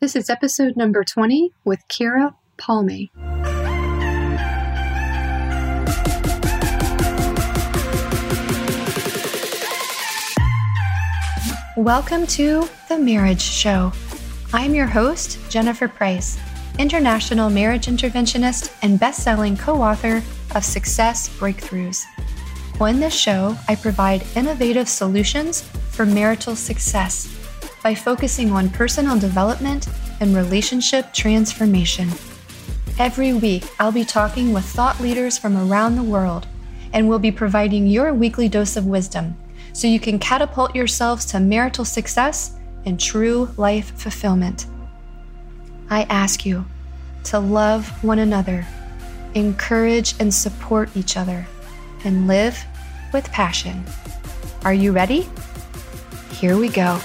[0.00, 3.10] This is episode number 20 with Keara Palmay.
[11.76, 13.92] Welcome to The Marriage Show.
[14.54, 16.38] I'm your host, Jennifer Price,
[16.78, 20.22] international marriage interventionist and best selling co author
[20.54, 22.06] of Success Breakthroughs.
[22.80, 25.60] On this show, I provide innovative solutions
[25.90, 27.36] for marital success
[27.82, 29.88] by focusing on personal development
[30.20, 32.08] and relationship transformation.
[32.98, 36.46] Every week, I'll be talking with thought leaders from around the world
[36.92, 39.36] and will be providing your weekly dose of wisdom
[39.72, 44.66] so you can catapult yourselves to marital success and true life fulfillment.
[45.88, 46.64] I ask you
[47.24, 48.66] to love one another,
[49.34, 51.46] encourage and support each other,
[52.04, 52.62] and live
[53.12, 53.84] with passion.
[54.64, 55.28] Are you ready?
[56.32, 57.00] Here we go.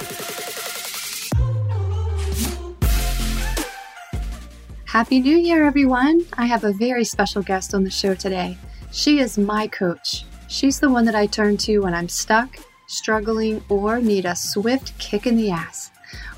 [4.96, 6.26] Happy New Year, everyone!
[6.38, 8.58] I have a very special guest on the show today.
[8.94, 10.24] She is my coach.
[10.48, 12.56] She's the one that I turn to when I'm stuck,
[12.88, 15.92] struggling, or need a swift kick in the ass.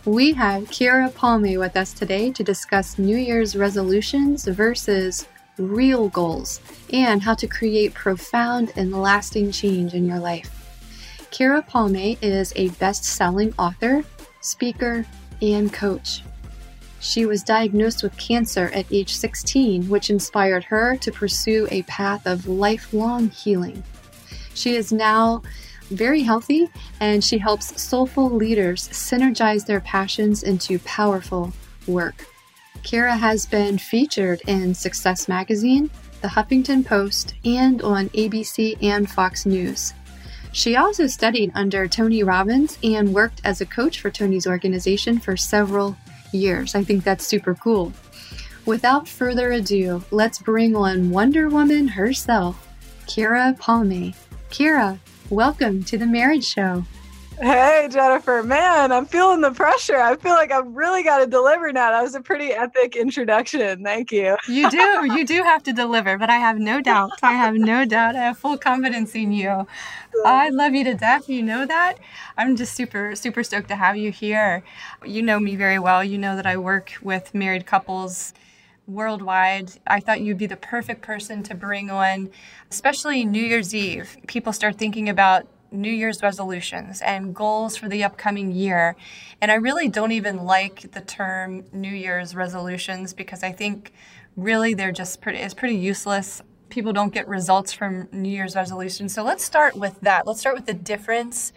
[0.05, 5.27] We have Keara Palmay with us today to discuss New Year's resolutions versus
[5.59, 6.59] real goals
[6.91, 10.49] and how to create profound and lasting change in your life.
[11.29, 14.03] Keara Palmay is a best selling author,
[14.41, 15.05] speaker,
[15.43, 16.23] and coach.
[16.99, 22.25] She was diagnosed with cancer at age 16, which inspired her to pursue a path
[22.25, 23.83] of lifelong healing.
[24.53, 25.43] She is now
[25.89, 31.53] very healthy and she helps soulful leaders synergize their passions into powerful
[31.87, 32.25] work.
[32.83, 35.89] Keara has been featured in Success Magazine,
[36.21, 39.93] The Huffington Post, and on ABC and Fox News.
[40.51, 45.37] She also studied under Tony Robbins and worked as a coach for Tony's organization for
[45.37, 45.95] several
[46.33, 46.75] years.
[46.75, 47.93] I think that's super cool.
[48.65, 52.67] Without further ado, let's bring on Wonder Woman herself,
[53.05, 54.15] Keara Palmay.
[54.49, 54.99] Keara,
[55.29, 56.83] welcome to the Marriage Show.
[57.39, 58.41] Hey, Jennifer.
[58.41, 59.97] Man, I'm feeling the pressure.
[59.97, 61.91] I feel like I've really got to deliver now.
[61.91, 63.83] That was a pretty epic introduction.
[63.83, 64.37] Thank you.
[64.47, 65.05] you do.
[65.13, 67.11] You do have to deliver, but I have no doubt.
[67.21, 68.15] I have no doubt.
[68.15, 69.67] I have full confidence in you.
[70.25, 71.29] I love you to death.
[71.29, 71.99] You know that.
[72.37, 74.63] I'm just super, super stoked to have you here.
[75.05, 76.03] You know me very well.
[76.03, 78.33] You know that I work with married couples
[78.87, 79.73] worldwide.
[79.85, 82.31] I thought you'd be the perfect person to bring on,
[82.71, 84.17] especially New Year's Eve.
[84.25, 88.95] People start thinking about New Year's resolutions and goals for the upcoming year.
[89.41, 93.93] And I really don't even like the term New Year's resolutions because I think
[94.35, 96.41] really they're just pretty it's pretty useless.
[96.69, 99.13] People don't get results from New Year's resolutions.
[99.13, 100.27] So let's start with that.
[100.27, 101.53] Let's start with the difference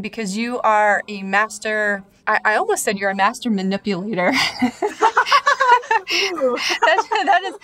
[0.00, 4.30] because you are a master I, I almost said you're a master manipulator.
[6.10, 7.54] that, that is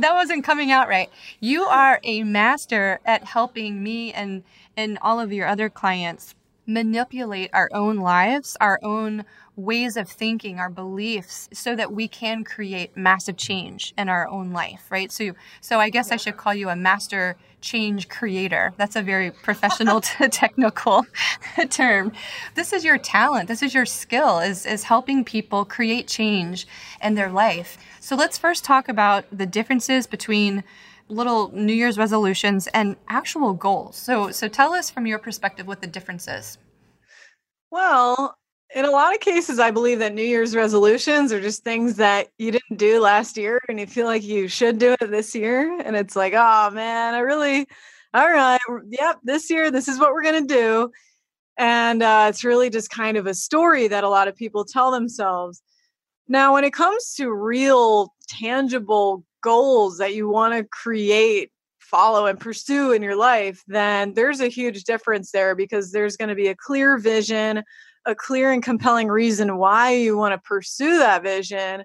[0.00, 1.10] that wasn't coming out right.
[1.40, 4.42] You are a master at helping me and
[4.76, 6.34] and all of your other clients
[6.66, 9.24] manipulate our own lives, our own
[9.56, 14.52] ways of thinking, our beliefs, so that we can create massive change in our own
[14.52, 15.12] life, right?
[15.12, 18.72] So, so I guess I should call you a master change creator.
[18.76, 21.06] That's a very professional, technical
[21.70, 22.12] term.
[22.54, 23.48] This is your talent.
[23.48, 26.66] This is your skill is, is helping people create change
[27.02, 27.78] in their life.
[28.00, 30.64] So let's first talk about the differences between
[31.08, 33.96] little New Year's resolutions and actual goals.
[33.96, 36.58] So, so tell us from your perspective what the difference is.
[37.70, 38.36] Well,
[38.74, 42.28] in a lot of cases, I believe that New Year's resolutions are just things that
[42.38, 45.80] you didn't do last year and you feel like you should do it this year.
[45.80, 47.66] And it's like, oh man, I really,
[48.12, 50.90] all right, yep, this year, this is what we're going to do.
[51.56, 54.90] And uh, it's really just kind of a story that a lot of people tell
[54.90, 55.62] themselves.
[56.26, 62.40] Now, when it comes to real, tangible goals that you want to create, follow, and
[62.40, 66.48] pursue in your life, then there's a huge difference there because there's going to be
[66.48, 67.62] a clear vision,
[68.06, 71.84] a clear and compelling reason why you want to pursue that vision.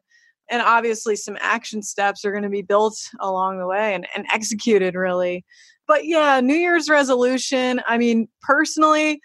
[0.49, 4.25] And obviously, some action steps are going to be built along the way and, and
[4.33, 5.45] executed really.
[5.85, 9.21] But yeah, New Year's resolution, I mean, personally,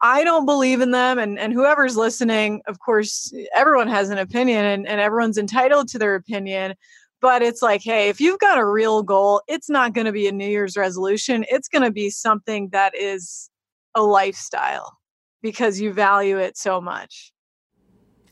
[0.00, 1.18] I don't believe in them.
[1.18, 5.98] And, and whoever's listening, of course, everyone has an opinion and, and everyone's entitled to
[5.98, 6.74] their opinion
[7.24, 10.28] but it's like hey if you've got a real goal it's not going to be
[10.28, 13.48] a new year's resolution it's going to be something that is
[13.94, 14.98] a lifestyle
[15.40, 17.32] because you value it so much.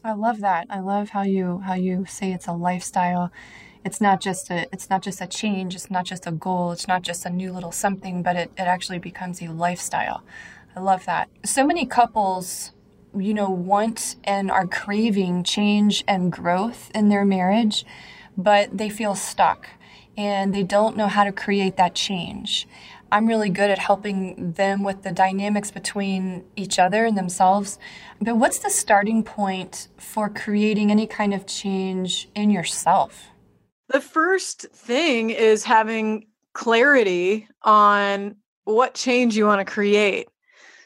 [0.04, 3.32] I love that i love how you how you say it's a lifestyle.
[3.82, 6.86] It's not just a it's not just a change it's not just a goal it's
[6.86, 10.22] not just a new little something but it, it actually becomes a lifestyle.
[10.76, 11.30] I love that.
[11.46, 12.72] So many couples
[13.14, 17.84] you know, want and are craving change and growth in their marriage,
[18.36, 19.68] but they feel stuck
[20.16, 22.66] and they don't know how to create that change.
[23.10, 27.78] I'm really good at helping them with the dynamics between each other and themselves.
[28.20, 33.28] But what's the starting point for creating any kind of change in yourself?
[33.88, 40.28] The first thing is having clarity on what change you want to create.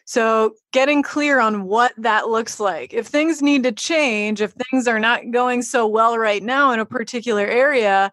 [0.08, 2.94] So, getting clear on what that looks like.
[2.94, 6.78] If things need to change, if things are not going so well right now in
[6.78, 8.12] a particular area,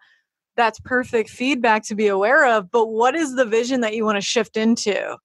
[0.58, 2.72] that's perfect feedback to be aware of.
[2.72, 5.18] But what is the vision that you want to shift into?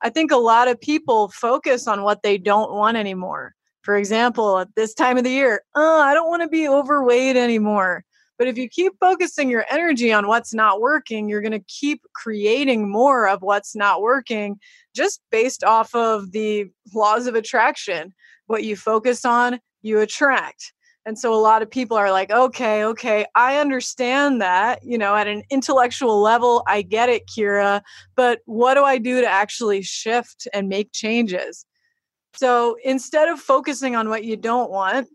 [0.00, 3.56] I think a lot of people focus on what they don't want anymore.
[3.82, 7.36] For example, at this time of the year, oh, I don't want to be overweight
[7.36, 8.04] anymore.
[8.38, 12.02] But if you keep focusing your energy on what's not working, you're going to keep
[12.14, 14.58] creating more of what's not working
[14.94, 18.14] just based off of the laws of attraction.
[18.46, 20.72] What you focus on, you attract.
[21.06, 25.14] And so a lot of people are like, okay, okay, I understand that, you know,
[25.14, 27.80] at an intellectual level, I get it, Keara,
[28.16, 31.64] but what do I do to actually shift and make changes?
[32.34, 35.08] So instead of focusing on what you don't want,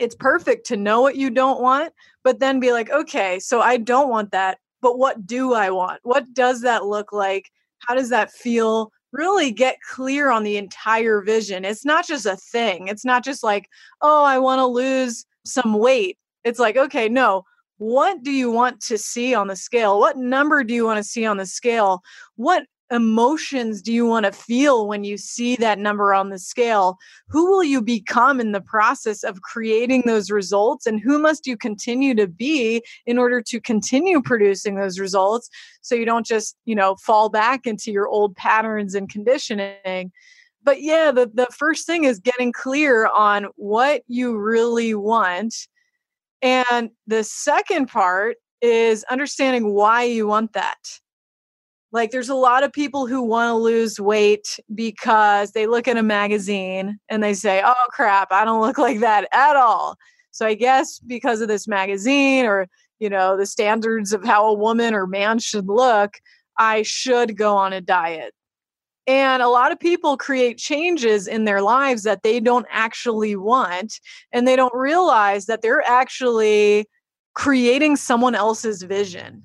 [0.00, 1.92] it's perfect to know what you don't want,
[2.28, 6.00] but then be like, okay, so I don't want that, but what do I want?
[6.02, 7.50] What does that look like?
[7.78, 8.92] How does that feel?
[9.12, 11.64] Really get clear on the entire vision.
[11.64, 12.88] It's not just a thing.
[12.88, 13.66] It's not just like,
[14.02, 16.18] oh, I want to lose some weight.
[16.44, 17.44] It's like, okay, no,
[17.78, 19.98] what do you want to see on the scale?
[19.98, 22.02] What number do you want to see on the scale?
[22.36, 26.98] What emotions do you want to feel when you see that number on the scale?
[27.28, 30.86] Who will you become in the process of creating those results?
[30.86, 35.48] And who must you continue to be in order to continue producing those results
[35.82, 40.12] so you don't just, you know, fall back into your old patterns and conditioning?
[40.62, 45.54] But yeah, the, the first thing is getting clear on what you really want.
[46.42, 50.78] And the second part is understanding why you want that
[51.92, 55.96] like there's a lot of people who want to lose weight because they look at
[55.96, 59.96] a magazine and they say, "Oh crap, I don't look like that at all."
[60.30, 62.68] So I guess because of this magazine or,
[63.00, 66.18] you know, the standards of how a woman or man should look,
[66.58, 68.34] I should go on a diet.
[69.06, 74.00] And a lot of people create changes in their lives that they don't actually want
[74.32, 76.86] and they don't realize that they're actually
[77.34, 79.42] creating someone else's vision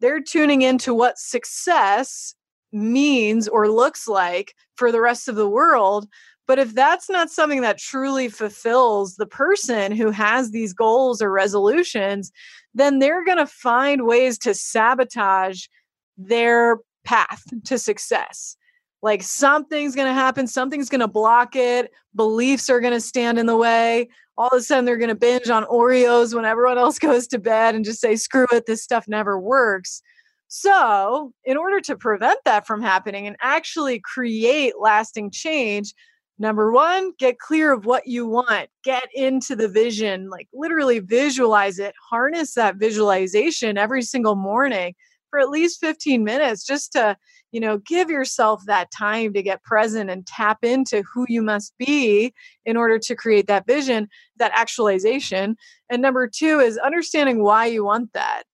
[0.00, 2.34] they're tuning into what success
[2.72, 6.06] means or looks like for the rest of the world.
[6.46, 11.30] But if that's not something that truly fulfills the person who has these goals or
[11.30, 12.30] resolutions,
[12.74, 15.66] then they're going to find ways to sabotage
[16.16, 18.56] their path to success.
[19.06, 23.38] Like something's going to happen, something's going to block it, beliefs are going to stand
[23.38, 26.76] in the way, all of a sudden they're going to binge on Oreos when everyone
[26.84, 30.02] else goes to bed and just say, screw it, this stuff never works.
[30.48, 35.94] So, in order to prevent that from happening and actually create lasting change,
[36.36, 41.78] number one, get clear of what you want, get into the vision, like literally visualize
[41.78, 44.96] it, harness that visualization every single morning
[45.36, 47.14] for at least 15 minutes just to
[47.52, 51.74] you know give yourself that time to get present and tap into who you must
[51.78, 52.32] be
[52.64, 55.54] in order to create that vision that actualization.
[55.90, 58.44] And number 2 is understanding why you want that.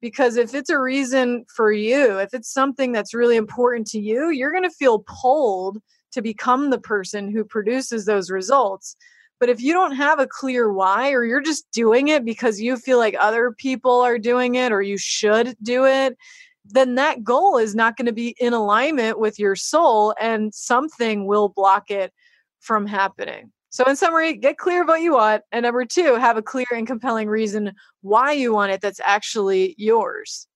[0.00, 4.30] Because if it's a reason for you if it's something that's really important to you
[4.30, 5.78] you're going to feel pulled
[6.10, 8.96] to become the person who produces those results
[9.42, 12.76] but if you don't have a clear why, or you're just doing it because you
[12.76, 16.16] feel like other people are doing it, or you should do it,
[16.64, 21.26] then that goal is not going to be in alignment with your soul and something
[21.26, 22.12] will block it
[22.60, 23.50] from happening.
[23.70, 25.42] So, in summary, get clear of what you want.
[25.50, 27.72] And number two, have a clear and compelling reason
[28.02, 30.46] why you want it that's actually yours.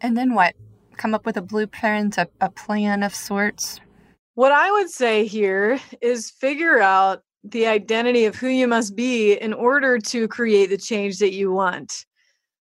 [0.00, 0.54] And then what?
[0.96, 3.82] Come up with a blueprint, a, a plan of sorts?
[4.34, 9.32] What I would say here is figure out the identity of who you must be
[9.34, 12.04] in order to create the change that you want.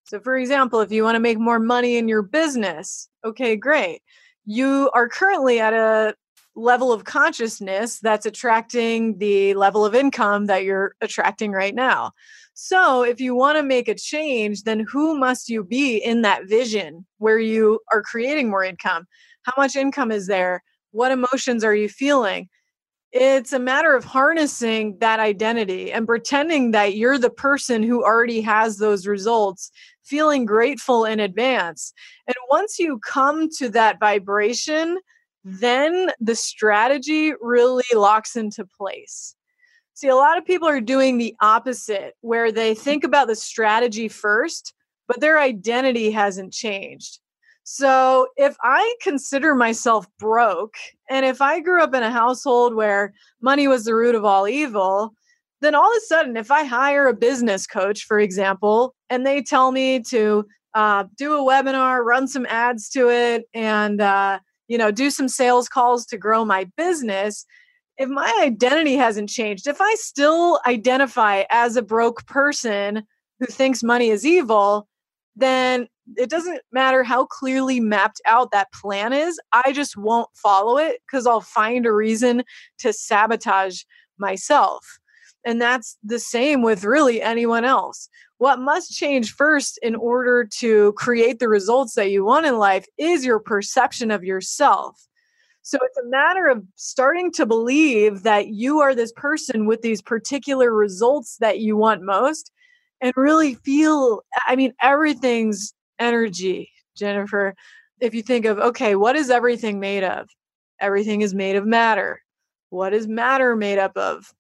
[0.05, 4.01] So, for example, if you want to make more money in your business, okay, great.
[4.45, 6.15] You are currently at a
[6.55, 12.11] level of consciousness that's attracting the level of income that you're attracting right now.
[12.53, 16.47] So, if you want to make a change, then who must you be in that
[16.47, 19.05] vision where you are creating more income?
[19.43, 20.63] How much income is there?
[20.91, 22.49] What emotions are you feeling?
[23.11, 28.41] It's a matter of harnessing that identity and pretending that you're the person who already
[28.41, 29.71] has those results,
[30.03, 31.91] feeling grateful in advance.
[32.27, 34.99] And once you come to that vibration,
[35.43, 39.35] then the strategy really locks into place.
[39.95, 44.07] See, a lot of people are doing the opposite, where they think about the strategy
[44.07, 44.73] first,
[45.07, 47.19] but their identity hasn't changed.
[47.71, 50.73] So if I consider myself broke,
[51.07, 54.47] and if I grew up in a household where money was the root of all
[54.47, 55.13] evil,
[55.61, 59.43] then all of a sudden, if I hire a business coach, for example, and they
[59.43, 64.79] tell me to uh, do a webinar, run some ads to it, and uh, you
[64.79, 67.45] know, do some sales calls to grow my business.
[67.99, 73.03] If my identity hasn't changed, if I still identify as a broke person
[73.39, 74.87] who thinks money is evil,
[75.35, 79.39] then it doesn't matter how clearly mapped out that plan is.
[79.51, 82.43] I just won't follow it because I'll find a reason
[82.79, 83.83] to sabotage
[84.17, 84.99] myself.
[85.45, 88.09] And that's the same with really anyone else.
[88.37, 92.85] What must change first in order to create the results that you want in life
[92.97, 95.07] is your perception of yourself.
[95.61, 100.01] So it's a matter of starting to believe that you are this person with these
[100.01, 102.51] particular results that you want most
[103.01, 107.55] and really feel I mean everything's energy, Jennifer.
[107.99, 110.29] If you think of okay, what is everything made of?
[110.79, 112.21] Everything is made of matter.
[112.69, 114.33] What is matter made up of?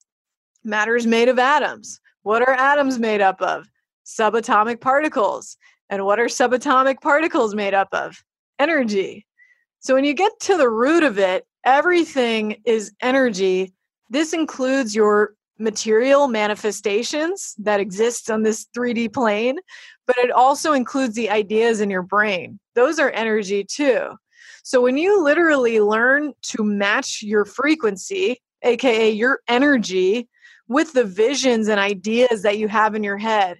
[0.63, 1.99] Matter is made of atoms.
[2.23, 3.67] What are atoms made up of?
[4.09, 5.57] subatomic particles.
[5.89, 8.23] And what are subatomic particles made up of?
[8.57, 9.25] Energy.
[9.79, 13.73] So when you get to the root of it, everything is energy.
[14.09, 19.59] This includes your material manifestations that exist on this 3D plane,
[20.09, 22.59] but it also includes the ideas in your brain.
[22.73, 24.15] Those are energy too.
[24.63, 30.27] So when you literally learn to match your frequency, aka your energy,
[30.67, 33.59] with the visions and ideas that you have in your head,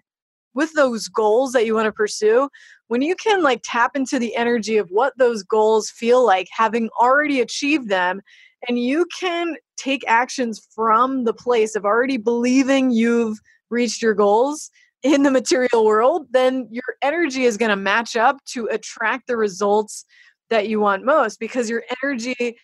[0.55, 2.49] with those goals that you want to pursue,
[2.87, 6.89] when you can like tap into the energy of what those goals feel like, having
[6.99, 8.21] already achieved them,
[8.67, 13.37] and you can take actions from the place of already believing you've
[13.69, 14.71] reached your goals
[15.03, 19.37] in the material world, then your energy is going to match up to attract the
[19.37, 20.05] results
[20.49, 22.57] that you want most because your energy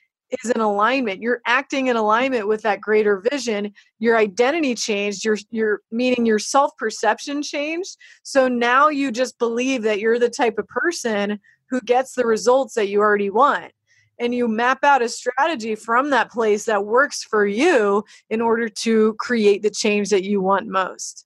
[0.43, 1.21] is in alignment.
[1.21, 3.73] You're acting in alignment with that greater vision.
[3.99, 5.23] Your identity changed.
[5.23, 7.95] Your your meaning your self perception changed.
[8.23, 11.39] So now you just believe that you're the type of person
[11.69, 13.71] who gets the results that you already want.
[14.19, 18.69] And you map out a strategy from that place that works for you in order
[18.69, 21.24] to create the change that you want most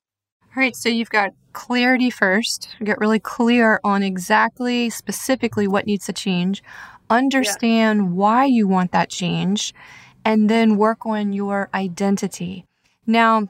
[0.59, 6.05] all right so you've got clarity first get really clear on exactly specifically what needs
[6.05, 6.61] to change
[7.09, 8.07] understand yeah.
[8.07, 9.73] why you want that change,
[10.23, 12.65] and then work on your identity.
[13.07, 13.47] Now,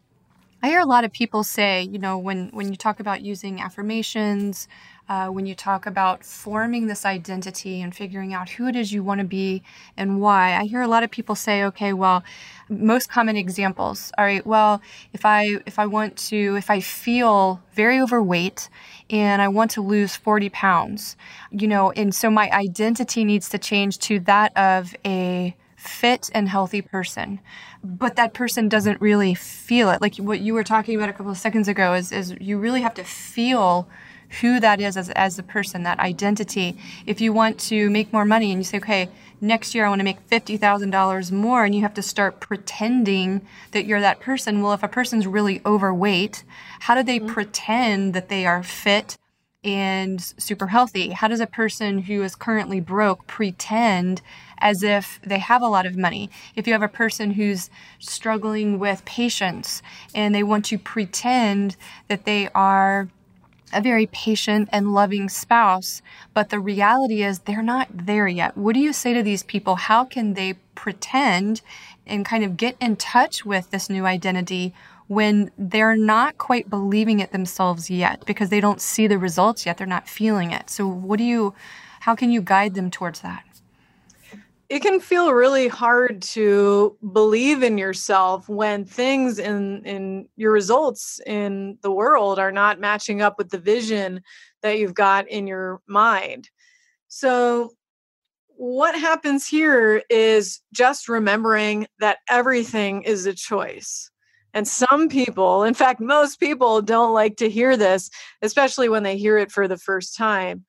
[0.61, 3.61] I hear a lot of people say, you know, when, when you talk about using
[3.61, 4.67] affirmations,
[5.07, 9.01] uh, when you talk about forming this identity and figuring out who it is you
[9.01, 9.63] want to be
[9.95, 12.23] and why, I hear a lot of people say, okay, well,
[12.67, 14.81] most common examples, all right, well,
[15.13, 18.69] if I if I want to, if I feel very overweight
[19.09, 21.15] and I want to lose 40 pounds,
[21.51, 26.49] you know, and so my identity needs to change to that of a fit and
[26.49, 27.39] healthy person
[27.83, 31.31] but that person doesn't really feel it like what you were talking about a couple
[31.31, 33.87] of seconds ago is, is you really have to feel
[34.41, 36.77] who that is as, as a person, that identity.
[37.05, 39.09] If you want to make more money and you say, okay,
[39.41, 43.85] next year I want to make $50,000 more, and you have to start pretending that
[43.85, 44.61] you're that person.
[44.61, 46.43] Well, if a person's really overweight,
[46.81, 47.33] how do they mm-hmm.
[47.33, 49.17] pretend that they are fit?
[49.63, 51.09] And super healthy?
[51.09, 54.21] How does a person who is currently broke pretend
[54.59, 56.29] as if they have a lot of money?
[56.55, 59.81] If you have a person who's struggling with patience
[60.15, 61.75] and they want to pretend
[62.07, 63.09] that they are
[63.73, 66.01] a very patient and loving spouse,
[66.33, 68.57] but the reality is they're not there yet.
[68.57, 69.75] What do you say to these people?
[69.75, 71.61] How can they pretend
[72.07, 74.73] and kind of get in touch with this new identity
[75.09, 79.77] when they're not quite believing it themselves yet because they don't see the results yet?
[79.77, 80.69] They're not feeling it.
[80.69, 81.53] So, what do you,
[81.99, 83.43] how can you guide them towards that?
[84.69, 91.19] it can feel really hard to believe in yourself when things in in your results
[91.25, 94.21] in the world are not matching up with the vision
[94.61, 96.49] that you've got in your mind
[97.07, 97.71] so
[98.47, 104.11] what happens here is just remembering that everything is a choice
[104.53, 108.09] and some people in fact most people don't like to hear this
[108.41, 110.65] especially when they hear it for the first time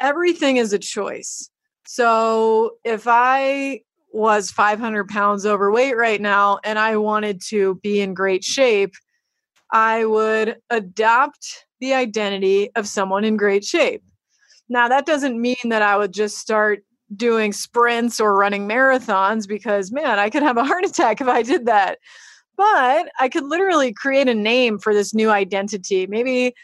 [0.00, 1.50] everything is a choice
[1.86, 3.82] so if I
[4.12, 8.94] was 500 pounds overweight right now and I wanted to be in great shape,
[9.72, 14.02] I would adopt the identity of someone in great shape.
[14.68, 16.82] Now, that doesn't mean that I would just start
[17.14, 21.42] doing sprints or running marathons because, man, I could have a heart attack if I
[21.42, 21.98] did that.
[22.56, 26.06] But I could literally create a name for this new identity.
[26.06, 26.54] Maybe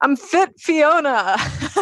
[0.00, 1.36] I'm Fit Fiona.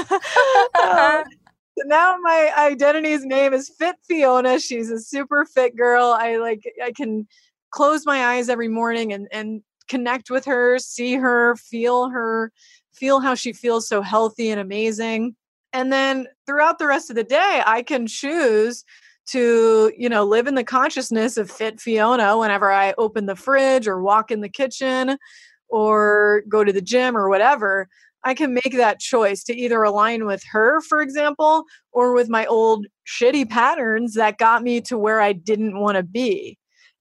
[0.83, 1.25] um,
[1.85, 4.59] now my identity's name is Fit Fiona.
[4.59, 6.17] She's a super fit girl.
[6.19, 7.27] I like I can
[7.71, 12.53] close my eyes every morning and and connect with her, see her, feel her,
[12.93, 15.35] feel how she feels so healthy and amazing.
[15.73, 18.85] And then throughout the rest of the day, I can choose
[19.31, 23.87] to, you know, live in the consciousness of fit Fiona whenever I open the fridge
[23.87, 25.19] or walk in the kitchen
[25.69, 27.89] or go to the gym or whatever.
[28.25, 32.47] I can make that choice to either align with her, for example, or with my
[32.47, 36.59] old shitty patterns that got me to where I didn't want to be.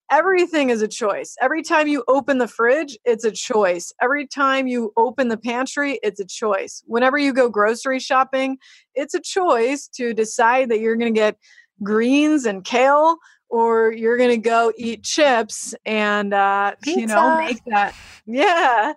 [0.10, 1.36] Everything is a choice.
[1.42, 3.92] Every time you open the fridge, it's a choice.
[4.02, 6.82] Every time you open the pantry, it's a choice.
[6.86, 8.58] Whenever you go grocery shopping,
[8.96, 11.36] it's a choice to decide that you're going to get
[11.84, 13.18] greens and kale
[13.50, 17.94] or you're going to go eat chips and uh, you know make that
[18.26, 18.94] yeah.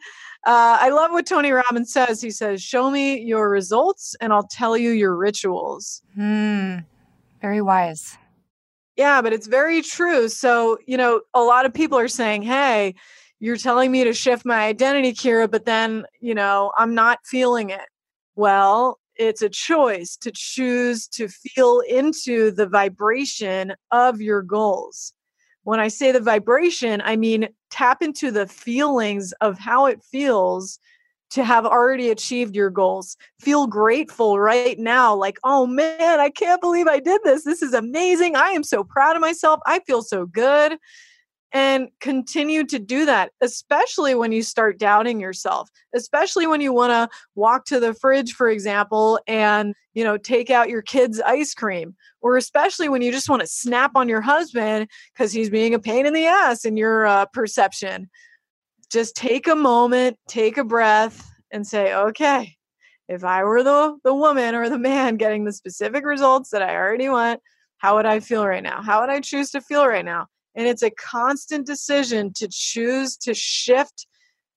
[0.47, 2.21] Uh, i love what tony robbins says.
[2.21, 6.03] He says show me your results and i'll tell you your rituals.
[6.15, 6.79] Hmm.
[7.41, 8.17] Very wise.
[8.97, 10.29] Yeah but it's very true.
[10.29, 12.95] So you know a lot of people are saying hey
[13.39, 17.71] you're telling me to shift my identity keara but then you know i'm not feeling
[17.71, 17.89] it.
[18.35, 25.13] Well it's a choice to choose to feel into the vibration of your goals.
[25.63, 30.79] When I say the vibration, I mean tap into the feelings of how it feels
[31.31, 33.17] to have already achieved your goals.
[33.41, 37.45] Feel grateful right now, like, oh man, I can't believe I did this.
[37.45, 38.37] This is amazing.
[38.37, 39.61] I am so proud of myself.
[39.67, 40.79] I feel so good
[41.53, 46.91] and continue to do that especially when you start doubting yourself especially when you want
[46.91, 51.55] to walk to the fridge for example and you know take out your kids ice
[51.55, 55.75] cream or especially when you just want to snap on your husband because he's being
[55.75, 58.11] a pain in the ass in your uh, perception.
[58.91, 62.57] Just take a moment take a breath and say okay
[63.09, 66.75] if i were the the woman or the man getting the specific results that i
[66.75, 67.41] already want
[67.79, 68.83] how would i feel right now?
[68.83, 73.17] How would i choose to feel right now and it's a constant decision to choose
[73.19, 74.07] to shift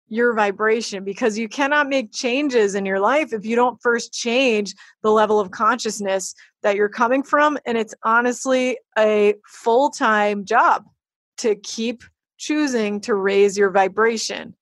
[0.09, 4.75] your vibration because you cannot make changes in your life if you don't first change
[5.01, 7.57] the level of consciousness that you're coming from.
[7.65, 10.85] And it's honestly a full time job
[11.37, 12.03] to keep
[12.37, 14.55] choosing to raise your vibration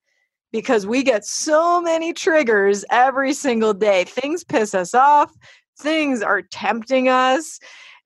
[0.52, 4.04] because we get so many triggers every single day.
[4.04, 5.32] Things piss us off,
[5.78, 7.58] things are tempting us.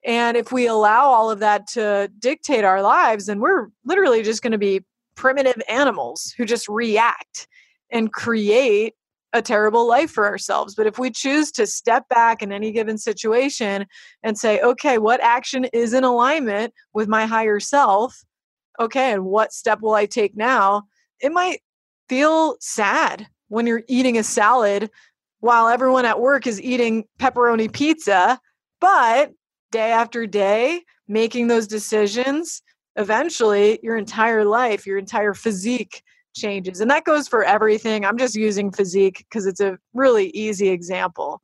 [0.07, 4.41] And if we allow all of that to dictate our lives, then we're literally just
[4.41, 7.47] going to be primitive animals who just react
[7.91, 8.93] and create
[9.33, 10.75] a terrible life for ourselves.
[10.75, 13.85] But if we choose to step back in any given situation
[14.23, 18.23] and say, okay, what action is in alignment with my higher self?
[18.79, 20.83] Okay, and what step will I take now?
[21.19, 21.59] It might
[22.07, 24.89] feel sad when you're eating a salad
[25.41, 28.39] while everyone at work is eating pepperoni pizza,
[28.79, 29.31] but
[29.71, 32.61] day after day, making those decisions,
[32.95, 36.03] eventually your entire life, your entire physique
[36.35, 36.81] changes.
[36.81, 38.05] And that goes for everything.
[38.05, 41.41] I'm just using physique because it's a really easy example.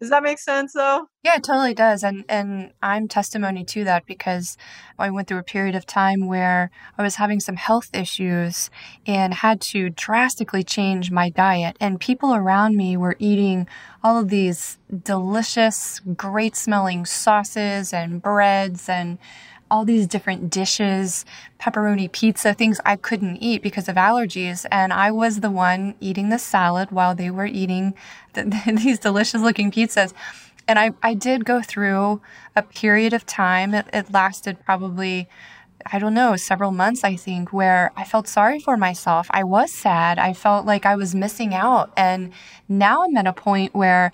[0.00, 1.06] Does that make sense though?
[1.22, 2.02] Yeah, it totally does.
[2.02, 4.56] And and I'm testimony to that because
[4.98, 8.70] I went through a period of time where I was having some health issues
[9.06, 11.76] and had to drastically change my diet.
[11.80, 13.68] And people around me were eating
[14.02, 19.18] all of these delicious, great smelling sauces and breads and
[19.70, 21.24] all these different dishes,
[21.60, 24.66] pepperoni pizza, things I couldn't eat because of allergies.
[24.70, 27.94] And I was the one eating the salad while they were eating
[28.34, 30.12] the, these delicious looking pizzas.
[30.66, 32.22] And I, I did go through
[32.56, 35.28] a period of time, it, it lasted probably
[35.86, 39.26] I don't know, several months, I think, where I felt sorry for myself.
[39.30, 40.18] I was sad.
[40.18, 41.92] I felt like I was missing out.
[41.96, 42.32] And
[42.68, 44.12] now I'm at a point where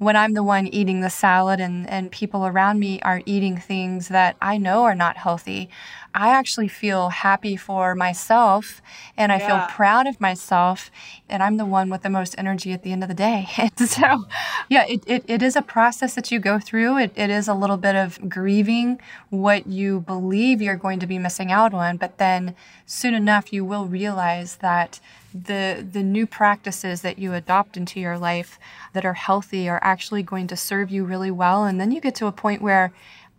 [0.00, 4.08] when I'm the one eating the salad and, and people around me are eating things
[4.08, 5.68] that I know are not healthy,
[6.14, 8.80] I actually feel happy for myself
[9.14, 9.46] and I yeah.
[9.46, 10.90] feel proud of myself.
[11.28, 13.46] And I'm the one with the most energy at the end of the day.
[13.76, 14.24] so,
[14.70, 16.96] yeah, it, it, it is a process that you go through.
[16.96, 21.18] It, it is a little bit of grieving what you believe you're going to be
[21.18, 21.98] missing out on.
[21.98, 24.98] But then soon enough, you will realize that
[25.34, 28.58] the the new practices that you adopt into your life
[28.92, 32.14] that are healthy are actually going to serve you really well and then you get
[32.16, 32.92] to a point where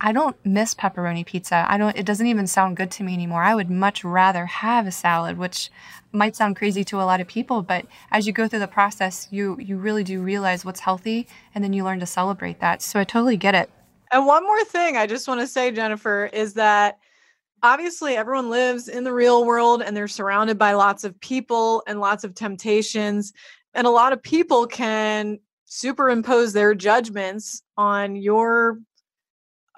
[0.04, 1.64] I don't miss pepperoni pizza.
[1.68, 3.44] I don't it doesn't even sound good to me anymore.
[3.44, 5.70] I would much rather have a salad, which
[6.10, 9.28] might sound crazy to a lot of people, but as you go through the process,
[9.30, 12.82] you you really do realize what's healthy and then you learn to celebrate that.
[12.82, 13.70] So I totally get it.
[14.10, 16.98] And one more thing I just want to say Jennifer is that
[17.62, 22.00] obviously everyone lives in the real world and they're surrounded by lots of people and
[22.00, 23.32] lots of temptations
[23.74, 28.78] and a lot of people can superimpose their judgments on your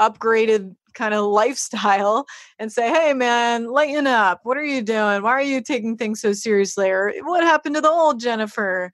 [0.00, 2.26] upgraded kind of lifestyle
[2.58, 4.40] and say, hey, man, lighten up.
[4.42, 5.22] What are you doing?
[5.22, 6.90] Why are you taking things so seriously?
[6.90, 8.92] Or what happened to the old Jennifer?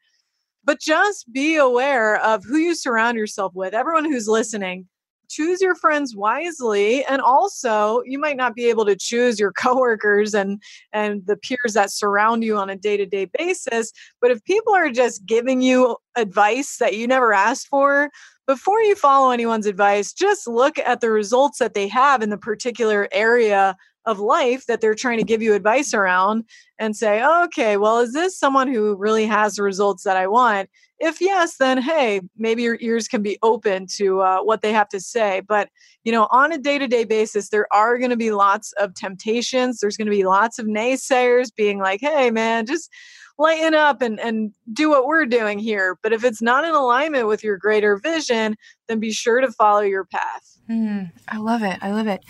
[0.62, 3.72] But just be aware of who you surround yourself with.
[3.72, 4.86] Everyone who's listening,
[5.30, 10.34] choose your friends wisely and also you might not be able to choose your coworkers
[10.34, 10.60] and
[10.92, 15.24] and the peers that surround you on a day-to-day basis but if people are just
[15.24, 18.10] giving you advice that you never asked for
[18.46, 22.38] before you follow anyone's advice just look at the results that they have in the
[22.38, 26.44] particular area of life that they're trying to give you advice around
[26.78, 30.70] and say, okay, well, is this someone who really has the results that I want?
[30.98, 34.88] If yes, then hey, maybe your ears can be open to uh, what they have
[34.90, 35.42] to say.
[35.46, 35.68] But,
[36.04, 38.94] you know, on a day to day basis, there are going to be lots of
[38.94, 39.80] temptations.
[39.80, 42.90] There's going to be lots of naysayers being like, hey, man, just
[43.38, 45.98] lighten up and, and do what we're doing here.
[46.02, 49.80] But if it's not in alignment with your greater vision, then be sure to follow
[49.80, 50.58] your path.
[50.70, 51.78] Mm, I love it.
[51.82, 52.22] I love it.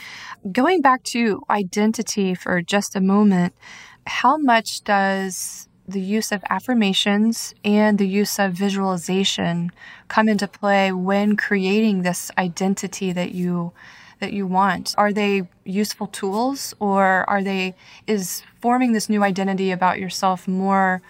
[0.51, 3.55] Going back to identity for just a moment,
[4.07, 9.71] how much does the use of affirmations and the use of visualization
[10.09, 13.73] come into play when creating this identity that you
[14.21, 17.75] that you want are they useful tools or are they
[18.07, 21.01] is forming this new identity about yourself more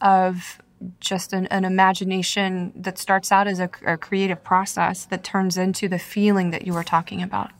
[0.00, 0.58] of
[0.98, 5.88] just an, an imagination that starts out as a, a creative process that turns into
[5.88, 7.50] the feeling that you were talking about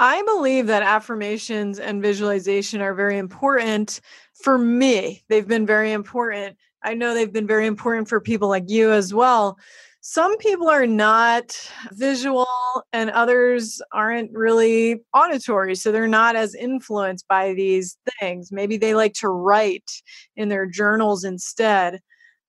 [0.00, 4.00] I believe that affirmations and visualization are very important
[4.32, 5.24] for me.
[5.28, 6.56] They've been very important.
[6.84, 9.58] I know they've been very important for people like you as well.
[10.00, 11.52] Some people are not
[11.90, 12.46] visual
[12.92, 15.74] and others aren't really auditory.
[15.74, 18.52] So they're not as influenced by these things.
[18.52, 19.90] Maybe they like to write
[20.36, 22.00] in their journals instead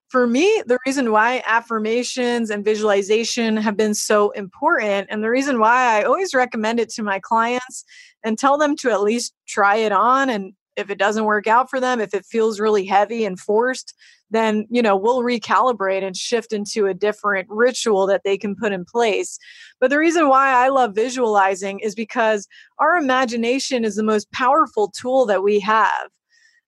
[0.09, 5.59] for me, the reason why affirmations and visualization have been so important, and the reason
[5.59, 7.85] why I always recommend it to my clients
[8.23, 10.29] and tell them to at least try it on.
[10.29, 13.93] And if it doesn't work out for them, if it feels really heavy and forced,
[14.31, 18.71] then you know we'll recalibrate and shift into a different ritual that they can put
[18.71, 19.39] in place
[19.79, 22.47] but the reason why i love visualizing is because
[22.79, 26.09] our imagination is the most powerful tool that we have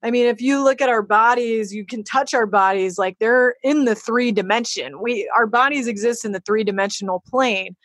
[0.04, 3.56] I mean, if you look at our bodies, you can touch our bodies like they're
[3.64, 5.00] in the three dimension.
[5.02, 7.76] We our bodies exist in the three dimensional plane.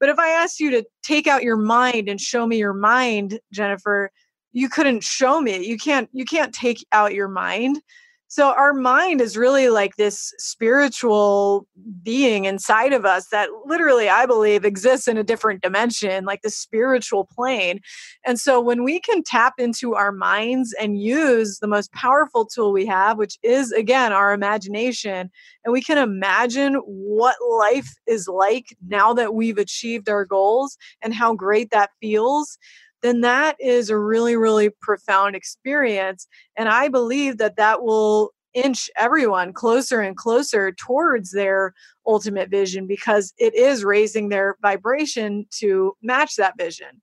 [0.00, 3.40] But if I asked you to take out your mind and show me your mind,
[3.52, 4.10] Jennifer,
[4.52, 5.66] you couldn't show me.
[5.66, 7.80] You can't you can't take out your mind.
[8.28, 11.66] So our mind is really like this spiritual
[12.02, 16.50] being inside of us that literally I believe exists in a different dimension, like the
[16.50, 17.80] spiritual plane.
[18.26, 22.72] And so when we can tap into our minds and use the most powerful tool
[22.72, 25.30] we have, which is again our imagination,
[25.64, 31.14] and we can imagine what life is like now that we've achieved our goals and
[31.14, 32.58] how great that feels
[33.02, 36.26] then that is a really, really profound experience.
[36.56, 41.74] And I believe that that will inch everyone closer and closer towards their
[42.06, 47.02] ultimate vision because it is raising their vibration to match that vision.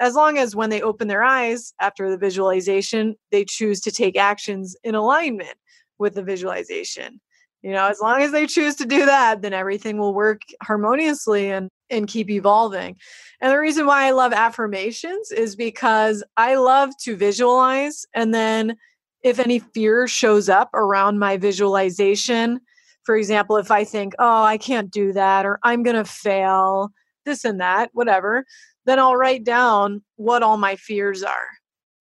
[0.00, 4.16] As long as when they open their eyes after the visualization, they choose to take
[4.16, 5.56] actions in alignment
[5.98, 7.20] with the visualization.
[7.62, 11.50] You know, as long as they choose to do that, then everything will work harmoniously
[11.50, 12.96] and and keep evolving.
[13.40, 18.76] And the reason why I love affirmations is because I love to visualize and then
[19.22, 22.60] if any fear shows up around my visualization,
[23.04, 26.92] for example, if I think, "Oh, I can't do that," or "I'm going to fail,"
[27.24, 28.44] this and that, whatever,
[28.84, 31.48] then I'll write down what all my fears are.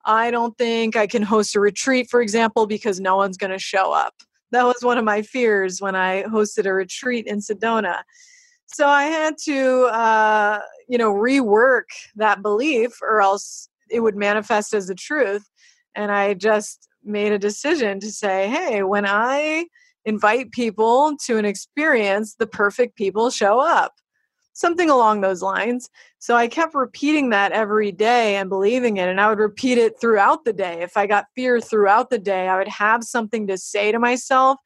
[0.05, 3.59] I don't think I can host a retreat, for example, because no one's going to
[3.59, 4.15] show up.
[4.51, 8.03] That was one of my fears when I hosted a retreat in Sedona
[8.73, 11.83] so I had to, uh, you know, rework
[12.15, 15.47] that belief, or else it would manifest as the truth.
[15.95, 19.67] And I just made a decision to say, hey, when I
[20.05, 23.93] invite people to an experience, the perfect people show up.
[24.55, 25.89] Something along those lines.
[26.19, 29.09] So I kept repeating that every day and believing it.
[29.09, 30.81] And I would repeat it throughout the day.
[30.81, 34.59] If I got fear throughout the day, I would have something to say to myself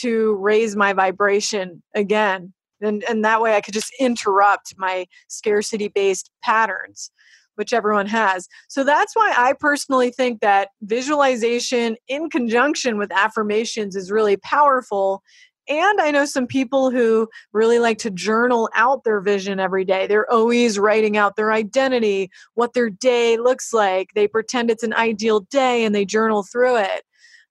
[0.00, 5.88] to raise my vibration again and and that way i could just interrupt my scarcity
[5.88, 7.10] based patterns
[7.56, 13.96] which everyone has so that's why i personally think that visualization in conjunction with affirmations
[13.96, 15.22] is really powerful
[15.68, 20.06] And I know some people who really like to journal out their vision every day.
[20.06, 24.08] They're always writing out their identity, what their day looks like.
[24.14, 27.02] They pretend it's an ideal day and they journal through it.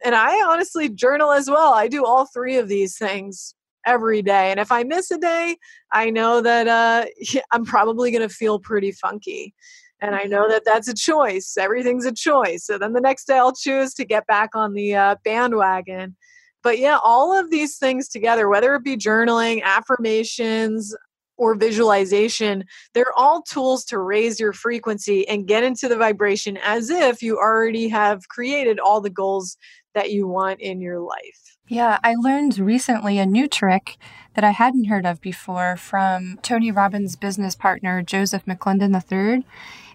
[0.04, 1.74] And I honestly journal as well.
[1.74, 3.54] I do all three of these things
[3.88, 4.52] every day.
[4.52, 5.58] And if I miss a day,
[5.92, 7.06] I know that uh,
[7.52, 9.56] I'm probably going to feel pretty funky.
[10.00, 11.56] And I know that that's a choice.
[11.58, 12.66] Everything's a choice.
[12.66, 16.16] So then the next day I'll choose to get back on the uh, bandwagon.
[16.62, 20.94] But yeah, all of these things together, whether it be journaling, affirmations,
[21.38, 26.90] or visualization, they're all tools to raise your frequency and get into the vibration as
[26.90, 29.58] if you already have created all the goals
[29.94, 31.58] that you want in your life.
[31.68, 33.98] Yeah, I learned recently a new trick
[34.36, 39.46] that I hadn't heard of before from Tony Robbins' business partner, Joseph McClendon III.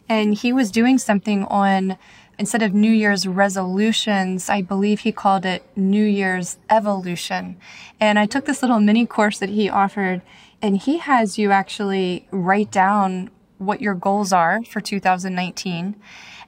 [0.08, 1.96] And he was doing something on
[2.38, 7.56] instead of New Year's resolutions, I believe he called it New Year's evolution.
[8.00, 10.22] And I took this little mini course that he offered,
[10.62, 15.96] and he has you actually write down what your goals are for 2019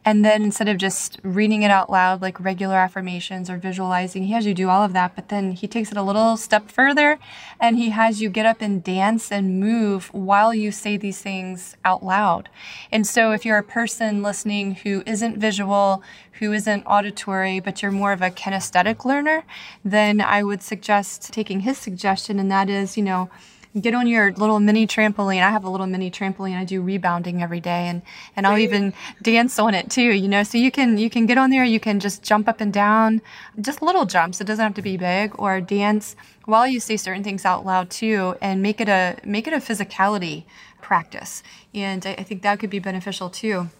[0.07, 4.33] and then instead of just reading it out loud like regular affirmations or visualizing, he
[4.35, 5.15] has you do all of that.
[5.15, 7.19] But then he takes it a little step further
[7.59, 11.77] and he has you get up and dance and move while you say these things
[11.87, 12.51] out loud.
[12.93, 17.91] And so if you're a person listening who isn't visual, who isn't auditory, but you're
[17.91, 19.45] more of a kinesthetic learner,
[19.85, 23.31] then I would suggest taking his suggestion, and that is, you know,
[23.81, 25.43] get on your little mini trampoline.
[25.43, 26.57] I have a little mini trampoline.
[26.57, 28.03] I do rebounding every day and,
[28.37, 31.39] and I'll even dance on it too, you know, so you can, you can get
[31.39, 31.65] on there.
[31.65, 33.21] You can just jump up and down,
[33.61, 34.41] just little jumps.
[34.41, 37.91] It doesn't have to be big or dance while you say certain things out loud
[37.91, 40.45] too and make it a, make it a physicality
[40.81, 41.43] practice.
[41.75, 43.71] And I, I think that could be beneficial too.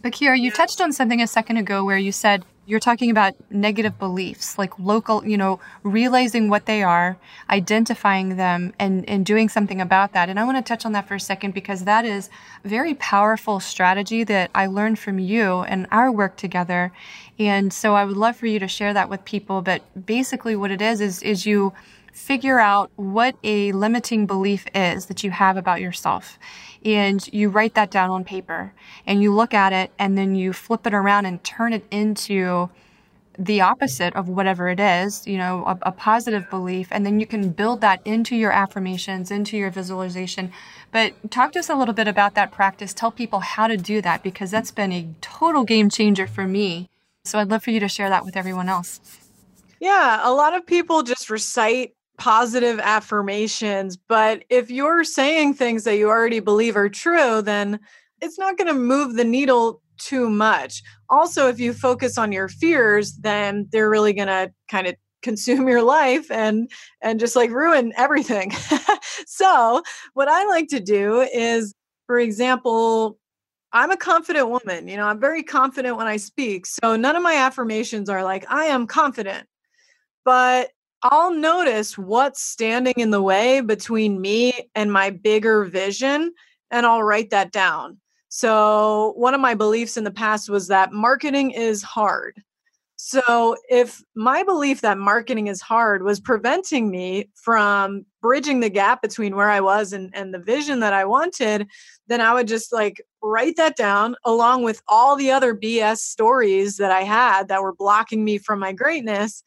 [0.00, 3.34] But Keara, you touched on something a second ago where you said you're talking about
[3.50, 7.18] negative beliefs, like local, you know, realizing what they are,
[7.50, 10.30] identifying them, and, and doing something about that.
[10.30, 12.30] And I want to touch on that for a second because that is
[12.64, 16.92] a very powerful strategy that I learned from you and our work together.
[17.38, 19.60] And so I would love for you to share that with people.
[19.60, 21.74] But basically, what it is, is, is you
[22.12, 26.38] figure out what a limiting belief is that you have about yourself
[26.84, 28.72] and you write that down on paper
[29.06, 32.70] and you look at it and then you flip it around and turn it into
[33.38, 37.26] the opposite of whatever it is, you know, a, a, positive belief, and then you
[37.26, 40.52] can build that into your affirmations, into your visualization.
[40.90, 42.92] But talk to us a little bit about that practice.
[42.92, 46.90] Tell people how to do that because that's been a total game changer for me.
[47.24, 49.00] So I'd love for you to share that with everyone else.
[49.80, 53.96] Yeah, a lot of people just recite positive affirmations.
[53.96, 57.80] But if you're saying things that you already believe are true, then
[58.20, 60.84] it's not going to move the needle too much.
[61.08, 65.68] Also, if you focus on your fears, then they're really going to kind of consume
[65.68, 68.52] your life and and just like ruin everything.
[69.26, 69.82] so,
[70.14, 71.74] what I like to do is
[72.06, 73.18] for example,
[73.72, 76.66] I'm a confident woman, you know, I'm very confident when I speak.
[76.66, 79.48] So, none of my affirmations are like I am confident.
[80.24, 80.70] But
[81.02, 86.32] I'll notice what's standing in the way between me and my bigger vision,
[86.70, 87.98] and I'll write that down.
[88.28, 92.40] So, one of my beliefs in the past was that marketing is hard.
[92.96, 99.02] So, if my belief that marketing is hard was preventing me from bridging the gap
[99.02, 101.66] between where I was and, and the vision that I wanted,
[102.06, 106.76] then I would just like write that down along with all the other BS stories
[106.76, 109.42] that I had that were blocking me from my greatness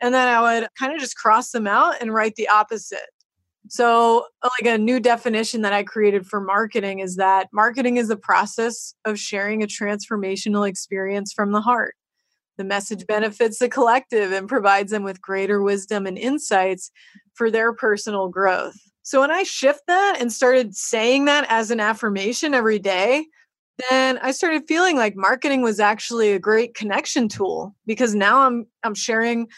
[0.00, 3.08] and then I would kind of just cross them out and write the opposite.
[3.68, 8.08] So, uh, like a new definition that I created for marketing is that marketing is
[8.08, 11.94] the process of sharing a transformational experience from the heart.
[12.58, 16.90] The message benefits the collective and provides them with greater wisdom and insights
[17.34, 18.76] for their personal growth.
[19.02, 23.26] So, when I shift that and started saying that as an affirmation every day,
[23.90, 28.66] then I started feeling like marketing was actually a great connection tool because now I'm
[28.84, 29.48] I'm sharing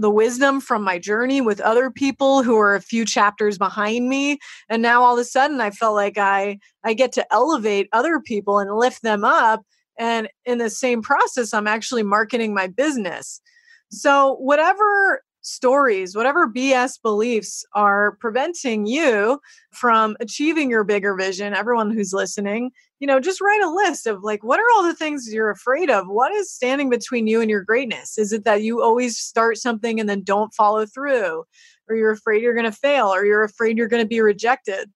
[0.00, 4.38] the wisdom from my journey with other people who are a few chapters behind me.
[4.68, 8.20] And now all of a sudden i felt like i i get to elevate other
[8.20, 9.62] people and lift them up.
[9.98, 13.40] And in the same process i'm actually marketing my business.
[13.90, 19.40] So whatever stories, whatever BS beliefs are preventing you
[19.72, 24.22] from achieving your bigger vision, everyone who's listening, you know, just write a list of
[24.22, 26.06] like, what are all the things you're afraid of?
[26.08, 28.18] What is standing between you and your greatness?
[28.18, 31.44] Is it that you always start something and then don't follow through?
[31.88, 33.06] Or you're afraid you're going to fail?
[33.08, 34.90] Or you're afraid you're going to be rejected?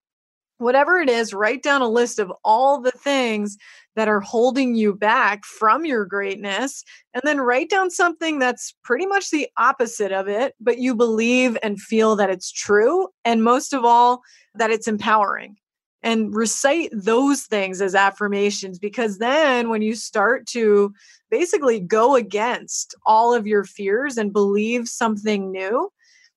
[0.59, 3.57] Whatever it is, write down a list of all the things
[3.97, 6.85] that are holding you back from your greatness.
[7.15, 11.59] And then write down something that's pretty much the opposite of it, but you believe
[11.62, 13.09] and feel that it's true.
[13.25, 14.23] And most of all,
[14.55, 15.57] that it's empowering.
[16.05, 20.93] And recite those things as affirmations because then when you start to
[21.31, 25.93] basically go against all of your fears and believe something new,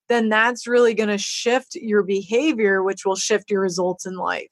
[0.08, 4.52] then that's really going to shift your behavior, which will shift your results in life.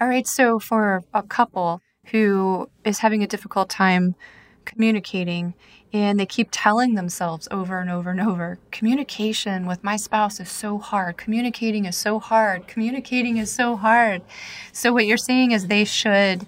[0.00, 0.26] All right.
[0.26, 4.14] So, for a couple, who is having a difficult time
[4.64, 5.54] communicating
[5.92, 10.50] and they keep telling themselves over and over and over communication with my spouse is
[10.50, 14.22] so hard communicating is so hard communicating is so hard
[14.72, 16.46] so what you're saying is they should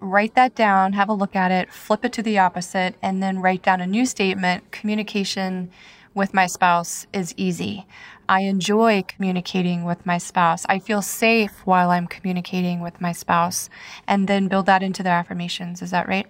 [0.00, 3.40] write that down have a look at it flip it to the opposite and then
[3.40, 5.70] write down a new statement communication
[6.14, 7.86] with my spouse is easy
[8.32, 10.64] I enjoy communicating with my spouse.
[10.66, 13.68] I feel safe while I'm communicating with my spouse,
[14.08, 15.82] and then build that into their affirmations.
[15.82, 16.26] Is that right?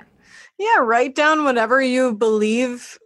[0.59, 2.99] Yeah, write down whatever you believe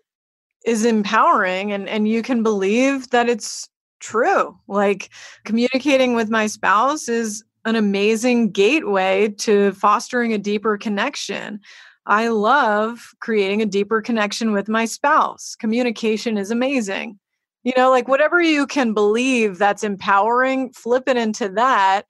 [0.65, 3.69] is empowering, and, and you can believe that it's
[4.01, 4.59] true.
[4.67, 5.11] Like
[5.45, 11.61] communicating with my spouse is an amazing gateway to fostering a deeper connection.
[12.07, 15.57] I love creating a deeper connection with my spouse.
[15.59, 17.19] Communication is amazing
[17.67, 22.03] you know like whatever you can believe that's empowering flip it into that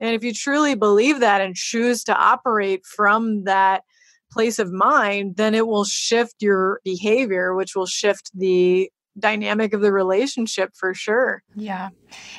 [0.00, 3.84] and if you truly believe that and choose to operate from that
[4.32, 9.80] place of mind then it will shift your behavior which will shift the dynamic of
[9.80, 11.42] the relationship for sure.
[11.54, 11.90] Yeah.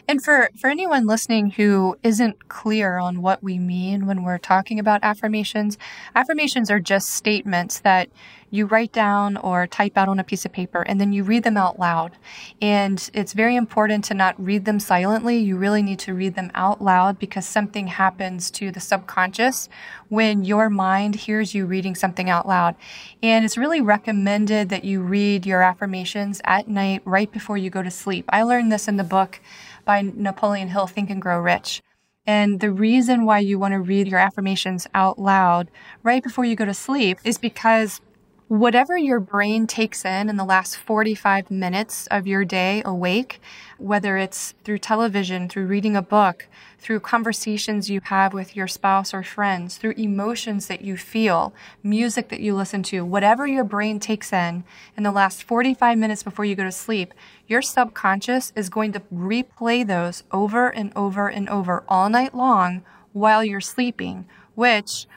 [0.07, 4.79] And for for anyone listening who isn't clear on what we mean when we're talking
[4.79, 5.77] about affirmations,
[6.15, 8.09] affirmations are just statements that
[8.51, 11.43] you write down or type out on a piece of paper and then you read
[11.43, 12.13] them out loud.
[12.61, 15.37] And it's very important to not read them silently.
[15.37, 19.67] You really need to read them out loud because something happens to the subconscious
[20.09, 22.75] when your mind hears you reading something out loud.
[23.21, 27.83] And it's really recommended that you read your affirmations at night right before you go
[27.83, 28.25] to sleep.
[28.29, 29.41] I learned this in the book
[29.85, 31.81] by Napoleon Hill, Think and Grow Rich.
[32.27, 35.69] And the reason why you want to read your affirmations out loud
[36.01, 38.01] right before you go to sleep is because
[38.47, 43.41] whatever your brain takes in in the last 45 minutes of your day awake,
[43.79, 49.15] whether it's through television, through reading a book, through conversations you have with your spouse
[49.15, 53.99] or friends, through emotions that you feel, music that you listen to, whatever your brain
[53.99, 54.63] takes in
[54.95, 57.15] in the last 45 minutes before you go to sleep,
[57.47, 62.83] your subconscious is going to replay those over and over and over all night long
[63.11, 65.07] while you're sleeping, which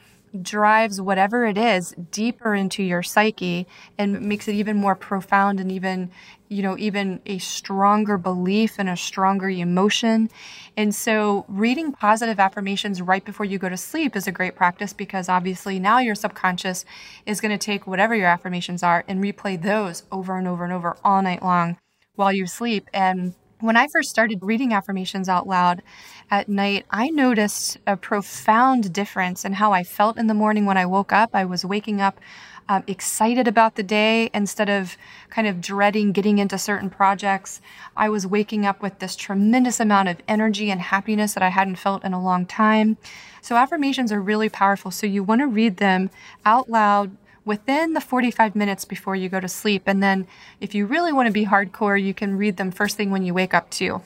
[0.43, 5.71] drives whatever it is deeper into your psyche and makes it even more profound and
[5.73, 6.11] even
[6.49, 10.31] you know even a stronger belief and a stronger emotion.
[10.77, 14.93] And so reading positive affirmations right before you go to sleep is a great practice
[14.93, 16.85] because obviously now your subconscious
[17.27, 20.73] is going to take whatever your affirmations are and replay those over and over and
[20.73, 21.79] over all night long
[22.15, 22.89] while you sleep.
[22.93, 25.83] And when I first started reading affirmations out loud
[26.31, 30.77] at night, I noticed a profound difference in how I felt in the morning when
[30.77, 31.31] I woke up.
[31.33, 32.21] I was waking up
[32.69, 34.97] um, excited about the day instead of
[35.31, 37.61] kind of dreading getting into certain projects.
[37.97, 41.77] I was waking up with this tremendous amount of energy and happiness that I hadn't
[41.77, 42.99] felt in a long time.
[43.41, 44.91] So, affirmations are really powerful.
[44.91, 46.11] So, you want to read them
[46.45, 47.17] out loud
[47.49, 49.85] within the 45 minutes before you go to sleep.
[49.87, 50.29] And then
[50.61, 53.33] if you really want to be hardcore, you can read them first thing when you
[53.33, 54.03] wake up too.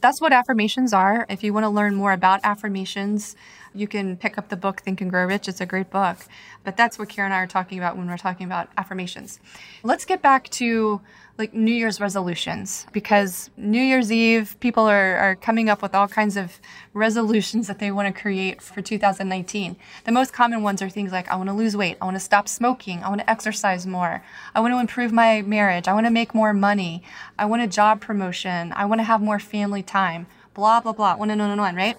[0.00, 1.26] That's what affirmations are.
[1.28, 3.36] If you want to learn more about affirmations,
[3.74, 5.48] you can pick up the book Think and Grow Rich.
[5.48, 6.18] It's a great book.
[6.64, 9.40] But that's what Keara and I are talking about when we're talking about affirmations.
[9.82, 11.00] Let's get back to
[11.40, 16.06] like New Year's resolutions because New Year's Eve, people are, are coming up with all
[16.06, 16.60] kinds of
[16.92, 19.74] resolutions that they want to create for 2019.
[20.04, 22.20] The most common ones are things like I want to lose weight, I want to
[22.20, 24.22] stop smoking, I want to exercise more,
[24.54, 27.02] I want to improve my marriage, I want to make more money,
[27.38, 31.16] I want a job promotion, I want to have more family time, blah, blah, blah,
[31.16, 31.96] one and on and on, right?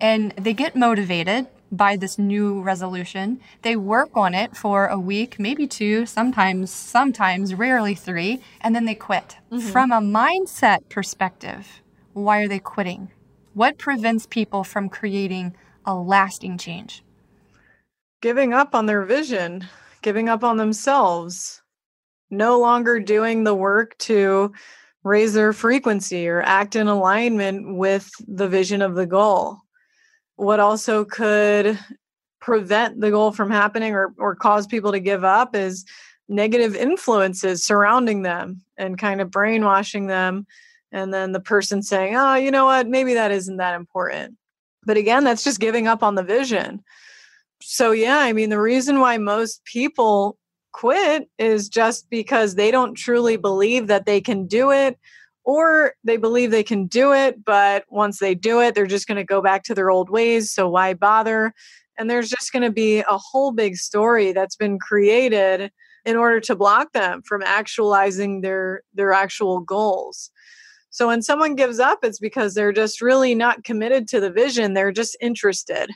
[0.00, 3.40] And they get motivated by this new resolution.
[3.62, 8.86] They work on it for a week, maybe two, sometimes, sometimes, rarely three, and then
[8.86, 9.36] they quit.
[9.52, 9.68] Mm-hmm.
[9.68, 11.82] From a mindset perspective,
[12.12, 13.10] why are they quitting?
[13.54, 17.02] What prevents people from creating a lasting change?
[18.20, 19.66] Giving up on their vision,
[20.02, 21.62] giving up on themselves,
[22.30, 24.52] no longer doing the work to
[25.02, 29.60] raise their frequency or act in alignment with the vision of the goal
[30.40, 31.78] what also could
[32.40, 35.84] prevent the goal from happening or, or cause people to give up is
[36.30, 40.46] negative influences surrounding them and kind of brainwashing them.
[40.92, 42.88] And then the person saying oh you know what?
[42.88, 44.38] Maybe that isn't that important.
[44.86, 46.82] But again, that's just giving up on the vision.
[47.62, 50.38] So, yeah, I mean, the reason why most people
[50.72, 54.98] quit is just because they don't truly believe that they can do it
[55.44, 59.16] or they believe they can do it but once they do it they're just going
[59.16, 61.52] to go back to their old ways so why bother?
[61.98, 65.70] And there's just going to be a whole big story that's been created
[66.04, 70.30] in order to block them from actualizing their their actual goals.
[70.90, 74.74] So when someone gives up it's because they're just really not committed to the vision
[74.74, 75.90] they're just interested.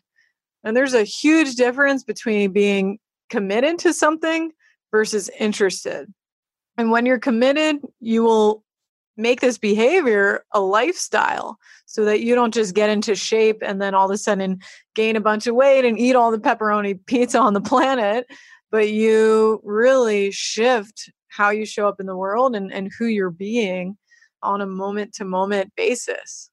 [0.63, 4.51] And there's a huge difference between being committed to something
[4.91, 6.13] versus interested.
[6.77, 8.64] And when you're committed you will
[9.17, 13.95] make this behavior a lifestyle so that you don't just get into shape and then
[13.95, 14.59] all of a sudden
[14.95, 18.27] gain a bunch of weight and eat all the pepperoni pizza on the planet,
[18.71, 23.31] but you really shift how you show up in the world and, and who you're
[23.31, 23.97] being
[24.43, 26.51] on a moment to moment basis.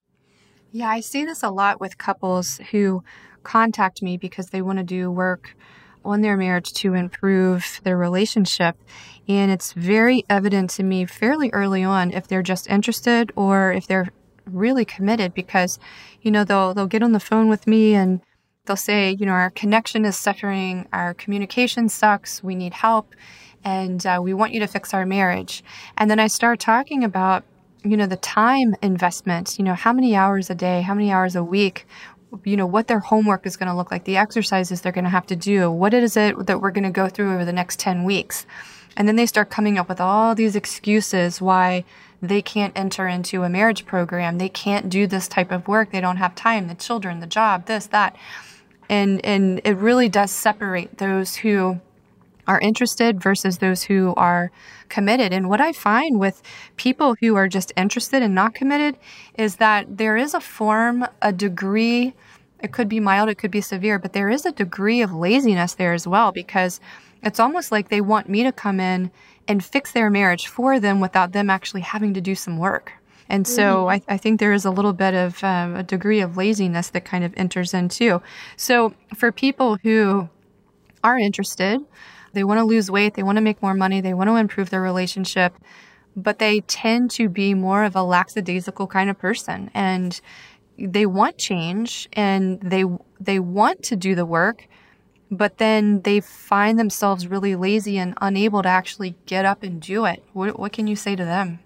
[0.72, 3.04] Yeah, I see this a lot with couples who
[3.44, 5.56] contact me because they want to do work
[6.04, 8.76] on their marriage to improve their relationship.
[9.28, 13.88] And it's very evident to me fairly early on if they're just interested or if
[13.88, 14.10] they're
[14.46, 15.80] really committed because,
[16.22, 18.22] you know, they'll, they'll get on the phone with me and
[18.66, 23.16] they'll say, you know, our connection is suffering, our communication sucks, we need help,
[23.64, 25.64] and uh, we want you to fix our marriage.
[25.98, 27.44] And then I start talking about,
[27.84, 31.36] you know, the time investment, you know, how many hours a day, how many hours
[31.36, 31.86] a week
[32.44, 35.10] you know what their homework is going to look like the exercises they're going to
[35.10, 35.70] have to do.
[35.72, 38.46] What is it that we're going to go through over the next 10 weeks?
[38.98, 41.86] And then they start coming up with all these excuses why
[42.22, 44.38] they can't enter into a marriage program.
[44.38, 45.92] They can't do this type of work.
[45.92, 46.68] They don't have time.
[46.68, 48.16] The children the job this that.
[48.90, 51.80] And and it really does separate those who
[52.52, 54.52] are interested versus those who are
[54.90, 55.32] committed.
[55.32, 56.42] And what I find with
[56.76, 58.98] people who are just interested and not committed
[59.38, 62.14] is that there is a form, a degree,
[62.60, 65.76] it could be mild, it could be severe, but there is a degree of laziness
[65.76, 66.82] there as well because
[67.24, 69.12] it's almost like they want me to come in
[69.48, 72.92] and fix their marriage for them without them actually having to do some work.
[73.30, 74.04] And so mm-hmm.
[74.10, 77.06] I, I, think there is a little bit of um, a degree of laziness that
[77.06, 78.22] kind of enters in too.
[78.58, 80.28] So for people who
[81.02, 81.80] are interested,
[82.34, 84.70] they want to lose weight, they want to make more money, they want to improve
[84.70, 85.54] their relationship,
[86.16, 90.22] but they tend to be more of a lackadaisical kind of person and
[90.78, 92.84] they want change and they
[93.20, 94.68] they want to do the work,
[95.30, 100.06] but then they find themselves really lazy and unable to actually get up and do
[100.06, 100.24] it.
[100.34, 101.60] What, what can you say to them?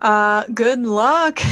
[0.00, 1.40] Uh, good luck.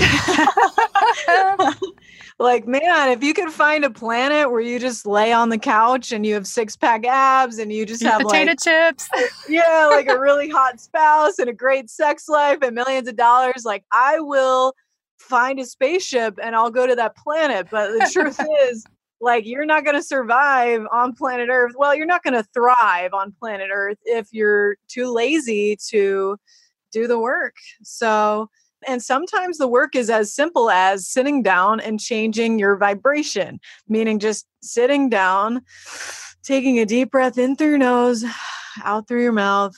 [2.40, 6.10] like man if you could find a planet where you just lay on the couch
[6.10, 9.08] and you have six pack abs and you just have potato like, chips.
[9.48, 13.64] yeah like a really hot spouse and a great sex life and millions of dollars
[13.64, 14.74] like i will
[15.20, 17.68] find a spaceship and i'll go to that planet.
[17.70, 18.84] But the truth is
[19.20, 21.74] like you're not going to survive on planet earth.
[21.76, 26.36] Well you're not going to thrive on planet earth if you're too lazy to
[26.92, 27.54] do the work.
[27.82, 28.48] So
[28.86, 34.18] and sometimes the work is as simple as sitting down and changing your vibration, meaning
[34.18, 35.62] just sitting down,
[36.42, 38.24] taking a deep breath in through your nose,
[38.84, 39.74] out through your mouth,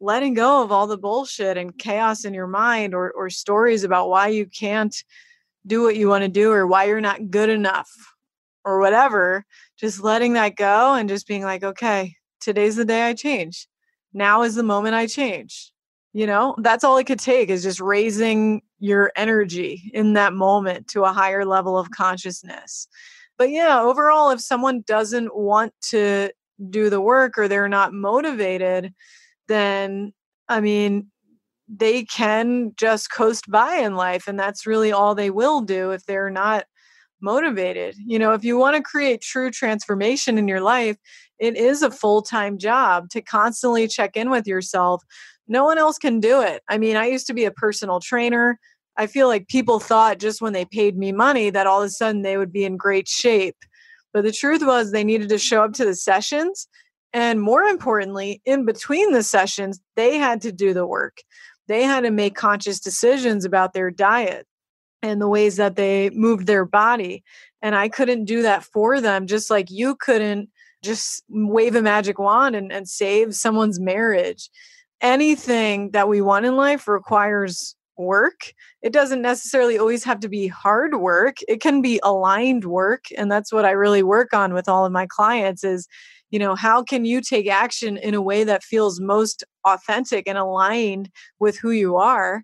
[0.00, 4.08] letting go of all the bullshit and chaos in your mind or, or stories about
[4.08, 5.04] why you can't
[5.66, 7.90] do what you want to do or why you're not good enough
[8.64, 9.44] or whatever.
[9.78, 13.68] Just letting that go and just being like, okay, today's the day I change.
[14.12, 15.72] Now is the moment I change
[16.16, 20.88] you know that's all it could take is just raising your energy in that moment
[20.88, 22.88] to a higher level of consciousness.
[23.36, 26.30] But yeah overall if someone doesn't want to
[26.70, 28.94] do the work or they're not motivated
[29.46, 30.14] then
[30.48, 31.10] i mean
[31.68, 36.06] they can just coast by in life and that's really all they will do if
[36.06, 36.64] they're not
[37.20, 37.94] motivated.
[37.98, 40.96] You know if you want to create true transformation in your life
[41.38, 45.02] it is a full-time job to constantly check in with yourself
[45.48, 46.62] no one else can do it.
[46.68, 48.58] I mean, I used to be a personal trainer.
[48.96, 51.90] I feel like people thought just when they paid me money that all of a
[51.90, 53.56] sudden they would be in great shape.
[54.12, 56.68] But the truth was they needed to show up to the sessions.
[57.12, 61.18] And more importantly, in between the sessions, they had to do the work.
[61.68, 64.46] They had to make conscious decisions about their diet
[65.02, 67.22] and the ways that they moved their body.
[67.62, 70.48] And I couldn't do that for them, just like you couldn't
[70.82, 74.50] just wave a magic wand and, and save someone's marriage
[75.00, 78.52] anything that we want in life requires work.
[78.82, 81.36] It doesn't necessarily always have to be hard work.
[81.48, 84.92] It can be aligned work and that's what I really work on with all of
[84.92, 85.88] my clients is
[86.30, 90.36] you know how can you take action in a way that feels most authentic and
[90.36, 92.42] aligned with who you are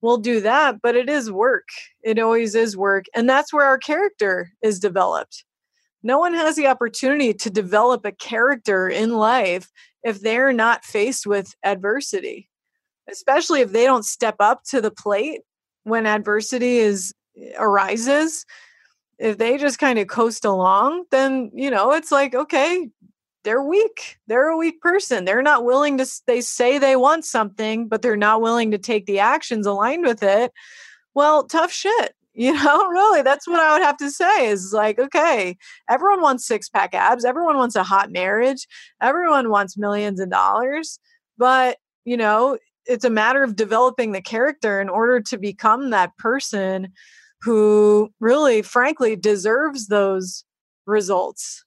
[0.00, 1.68] we'll do that, but it is work.
[2.02, 3.06] It always is work.
[3.14, 5.44] And that's where our character is developed.
[6.02, 9.70] No one has the opportunity to develop a character in life
[10.02, 12.48] if they're not faced with adversity,
[13.10, 15.40] especially if they don't step up to the plate
[15.84, 18.44] when adversity is eh, arises.
[19.18, 22.88] If they just kind of coast along, then, you know, it's like, okay,
[23.42, 24.18] they're weak.
[24.28, 25.24] They're a weak person.
[25.24, 29.06] They're not willing to, they say they want something, but they're not willing to take
[29.06, 30.52] the actions aligned with it.
[31.14, 32.14] Well, tough shit.
[32.38, 35.56] You know, really, that's what I would have to say is like, okay,
[35.90, 37.24] everyone wants six pack abs.
[37.24, 38.68] Everyone wants a hot marriage.
[39.02, 41.00] Everyone wants millions of dollars.
[41.36, 46.16] But, you know, it's a matter of developing the character in order to become that
[46.16, 46.92] person
[47.40, 50.44] who really, frankly, deserves those
[50.86, 51.64] results.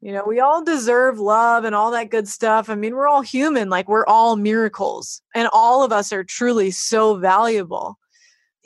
[0.00, 2.70] You know, we all deserve love and all that good stuff.
[2.70, 6.70] I mean, we're all human, like, we're all miracles, and all of us are truly
[6.70, 7.98] so valuable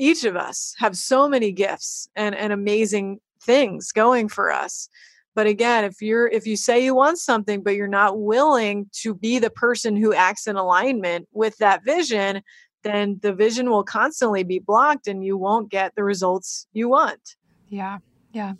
[0.02, 4.88] each of us have so many gifts and, and amazing things going for us.
[5.34, 9.14] But again if you're if you say you want something but you're not willing to
[9.14, 12.42] be the person who acts in alignment with that vision
[12.82, 17.36] then the vision will constantly be blocked and you won't get the results you want.
[17.68, 17.98] Yeah
[18.32, 18.54] yeah.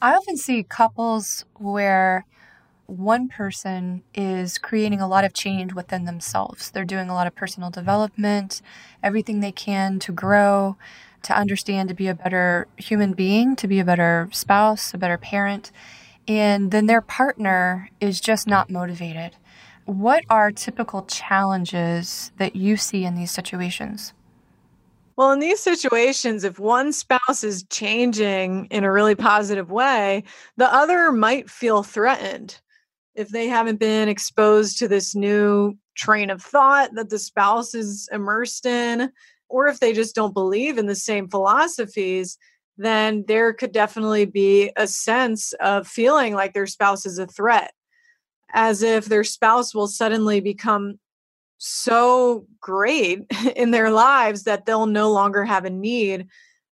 [0.00, 2.26] I often see couples where
[2.86, 6.70] one person is creating a lot of change within themselves.
[6.70, 8.60] They're doing a lot of personal development,
[9.02, 10.76] everything they can to grow,
[11.22, 15.18] to understand, to be a better human being, to be a better spouse, a better
[15.18, 15.70] parent.
[16.28, 19.36] And then their partner is just not motivated.
[19.84, 24.12] What are typical challenges that you see in these situations?
[25.16, 30.24] Well, in these situations, if one spouse is changing in a really positive way,
[30.56, 32.60] the other might feel threatened
[33.14, 38.08] if they haven't been exposed to this new train of thought that the spouse is
[38.12, 39.12] immersed in,
[39.48, 42.38] or if they just don't believe in the same philosophies,
[42.78, 47.72] then there could definitely be a sense of feeling like their spouse is a threat,
[48.54, 50.98] as if their spouse will suddenly become
[51.58, 53.20] so great
[53.56, 56.26] in their lives that they'll no longer have a need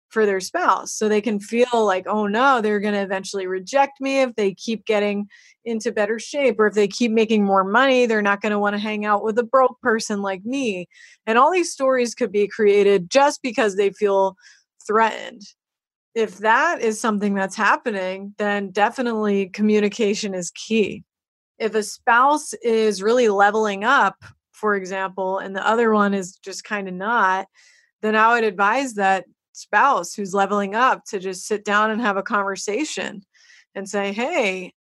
[0.09, 0.93] for their spouse.
[0.93, 4.53] So they can feel like, oh no, they're going to eventually reject me if they
[4.53, 5.27] keep getting
[5.65, 8.73] into better shape or if they keep making more money, they're not going to want
[8.73, 10.87] to hang out with a broke person like me.
[11.25, 14.37] And all these stories could be created just because they feel
[14.85, 15.41] threatened.
[16.15, 21.03] If that is something that's happening, then definitely communication is key.
[21.59, 24.15] If a spouse is really leveling up,
[24.53, 27.47] for example, and the other one is just kind of not,
[28.01, 29.25] then I would advise that
[29.57, 33.23] spouse who's leveling up to just sit down and have a conversation
[33.75, 34.73] and say, Hey,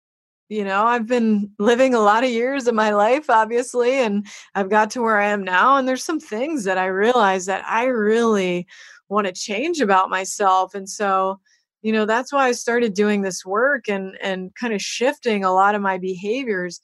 [0.49, 4.69] you know, I've been living a lot of years of my life, obviously, and I've
[4.69, 5.77] got to where I am now.
[5.77, 8.67] And there's some things that I realize that I really
[9.09, 10.75] want to change about myself.
[10.75, 11.41] And so,
[11.83, 15.53] you know, that's why I started doing this work and and kind of shifting a
[15.53, 16.81] lot of my behaviors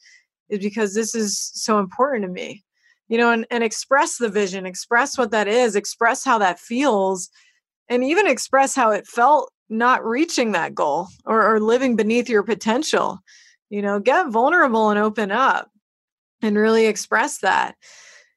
[0.49, 2.65] is because this is so important to me.
[3.09, 7.29] You know, and, and express the vision, express what that is, express how that feels
[7.91, 12.45] and even express how it felt not reaching that goal or, or living beneath your
[12.45, 13.19] potential.
[13.69, 15.71] You know, get vulnerable and open up
[16.41, 17.75] and really express that.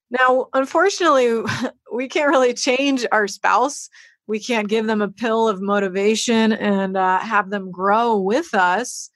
[0.09, 1.41] Now, unfortunately,
[1.93, 3.89] we can't really change our spouse.
[4.27, 9.09] We can't give them a pill of motivation and uh, have them grow with us,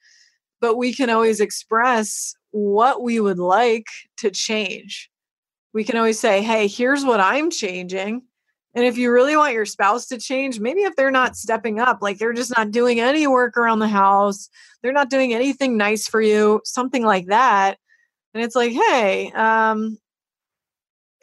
[0.60, 3.86] but we can always express what we would like
[4.18, 5.10] to change.
[5.72, 8.22] We can always say, hey, here's what I'm changing.
[8.78, 11.98] And if you really want your spouse to change, maybe if they're not stepping up,
[12.00, 14.48] like they're just not doing any work around the house,
[14.80, 17.76] they're not doing anything nice for you, something like that.
[18.32, 19.98] And it's like, hey, um,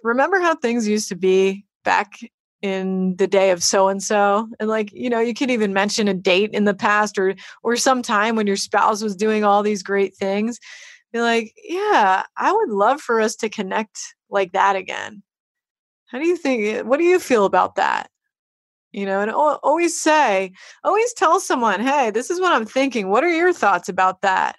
[0.04, 2.20] remember how things used to be back
[2.62, 6.10] in the day of so and so and like you know you could even mention
[6.10, 9.64] a date in the past or or some time when your spouse was doing all
[9.64, 10.60] these great things
[11.14, 13.98] be like yeah i would love for us to connect
[14.30, 15.22] like that again
[16.08, 16.86] how do you think?
[16.86, 18.10] What do you feel about that?
[18.92, 20.54] You know, and always say,
[20.84, 23.10] always tell someone, hey, this is what I'm thinking.
[23.10, 24.56] What are your thoughts about that?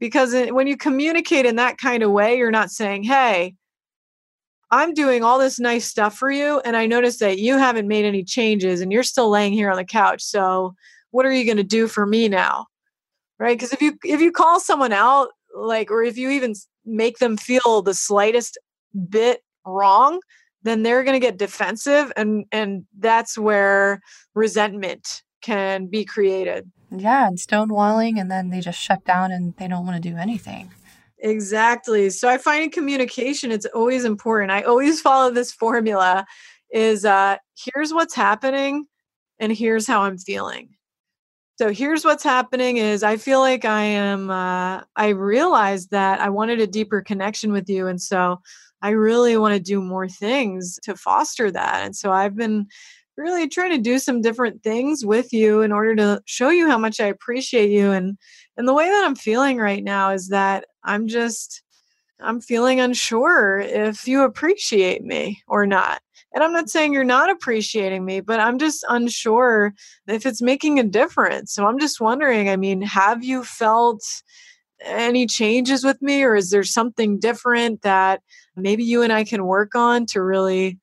[0.00, 3.54] Because when you communicate in that kind of way, you're not saying, hey,
[4.72, 8.06] I'm doing all this nice stuff for you, and I notice that you haven't made
[8.06, 10.22] any changes and you're still laying here on the couch.
[10.22, 10.74] So,
[11.10, 12.66] what are you going to do for me now?
[13.38, 13.56] Right?
[13.56, 16.54] Because if you if you call someone out, like, or if you even
[16.86, 18.56] make them feel the slightest
[19.10, 20.20] bit wrong,
[20.62, 24.00] then they're going to get defensive and and that's where
[24.34, 26.70] resentment can be created.
[26.90, 30.16] Yeah and stonewalling and then they just shut down and they don't want to do
[30.16, 30.70] anything.
[31.24, 34.50] Exactly so i find in communication it's always important.
[34.50, 36.26] I always follow this formula
[36.72, 38.86] is uh, here's what's happening
[39.38, 40.70] and here's how I'm feeling.
[41.58, 46.30] So here's what's happening is I feel like I am uh, I realized that I
[46.30, 48.40] wanted a deeper connection with you and so
[48.82, 51.84] I really want to do more things to foster that.
[51.84, 52.66] And so I've been
[53.16, 56.78] really trying to do some different things with you in order to show you how
[56.78, 58.16] much I appreciate you and
[58.56, 61.62] and the way that I'm feeling right now is that I'm just
[62.20, 66.00] I'm feeling unsure if you appreciate me or not.
[66.34, 69.74] And I'm not saying you're not appreciating me, but I'm just unsure
[70.06, 71.52] if it's making a difference.
[71.52, 74.02] So I'm just wondering, I mean, have you felt
[74.84, 78.22] any changes with me or is there something different that
[78.56, 80.78] maybe you and I can work on to really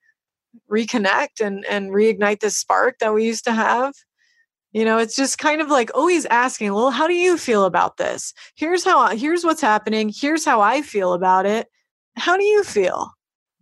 [0.70, 3.94] reconnect and and reignite this spark that we used to have?
[4.72, 7.98] You know, it's just kind of like always asking, well, how do you feel about
[7.98, 8.34] this?
[8.56, 10.12] Here's how here's what's happening.
[10.16, 11.68] Here's how I feel about it.
[12.16, 13.12] How do you feel?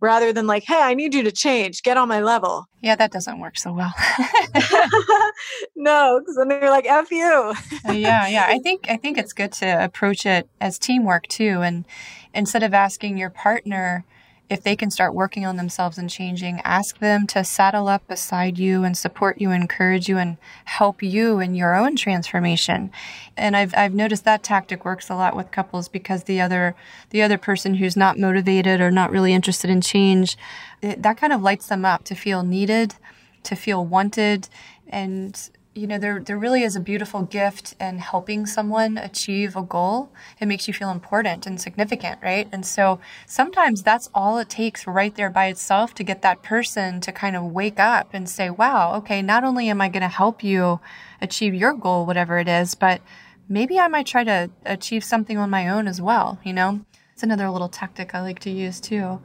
[0.00, 2.66] Rather than like, hey, I need you to change, get on my level.
[2.82, 3.92] Yeah, that doesn't work so well.
[5.76, 7.54] no, because then they're like, F you.
[7.88, 8.46] Uh, yeah, yeah.
[8.48, 11.62] I think I think it's good to approach it as teamwork too.
[11.62, 11.84] And
[12.32, 14.04] instead of asking your partner,
[14.50, 18.58] if they can start working on themselves and changing, ask them to saddle up beside
[18.58, 22.90] you and support you, encourage you, and help you in your own transformation.
[23.36, 26.74] And I've, I've noticed that tactic works a lot with couples because the other
[27.10, 30.36] the other person who's not motivated or not really interested in change,
[30.80, 32.94] it, that kind of lights them up to feel needed,
[33.42, 34.48] to feel wanted,
[34.88, 39.62] and you know, there, there really is a beautiful gift in helping someone achieve a
[39.62, 40.10] goal.
[40.40, 42.48] It makes you feel important and significant, right?
[42.50, 47.00] And so sometimes that's all it takes right there by itself to get that person
[47.02, 50.08] to kind of wake up and say, wow, okay, not only am I going to
[50.08, 50.80] help you
[51.20, 53.00] achieve your goal, whatever it is, but
[53.48, 56.80] maybe I might try to achieve something on my own as well, you know?
[57.12, 59.20] It's another little tactic I like to use too.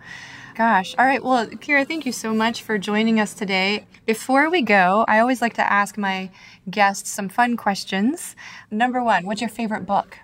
[0.55, 0.93] Gosh.
[0.99, 1.23] All right.
[1.23, 3.87] Well, Keara, thank you so much for joining us today.
[4.05, 6.29] Before we go, I always like to ask my
[6.69, 8.35] guests some fun questions.
[8.69, 10.19] Number one, what's your favorite book?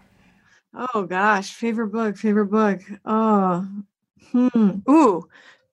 [0.73, 2.79] Oh gosh, favorite book, favorite book.
[3.05, 3.67] Oh,
[4.31, 4.69] hmm.
[4.87, 5.27] Ooh,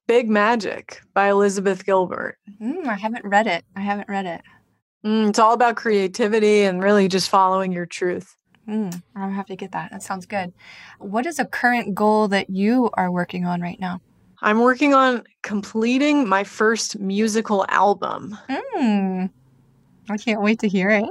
[0.07, 2.39] Big Magic by Elizabeth Gilbert.
[2.61, 3.65] Mm, I haven't read it.
[3.77, 4.41] I haven't read it.
[5.05, 8.37] Mm, it's all about creativity and really just following your truth.
[8.67, 9.91] Mm, I'll have to get that.
[9.91, 10.55] That sounds good.
[10.99, 14.01] What is a current goal that you are working on right now?
[14.43, 18.37] I'm working on completing my first musical album.
[18.49, 19.31] Mm.
[20.09, 21.09] I can't wait to hear it.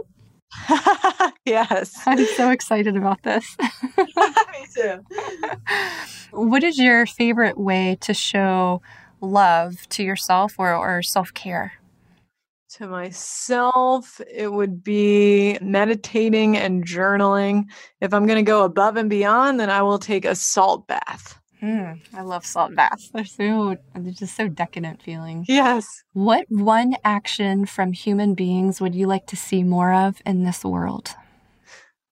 [1.45, 2.01] yes.
[2.05, 3.57] I'm so excited about this.
[3.97, 5.03] Me too.
[6.31, 8.81] what is your favorite way to show
[9.21, 11.73] love to yourself or, or self care?
[12.77, 17.65] To myself, it would be meditating and journaling.
[18.01, 21.39] If I'm going to go above and beyond, then I will take a salt bath.
[21.65, 23.09] Mm, I love salt baths.
[23.09, 25.45] They're so they're just so decadent feeling.
[25.47, 26.03] Yes.
[26.13, 30.63] What one action from human beings would you like to see more of in this
[30.63, 31.15] world?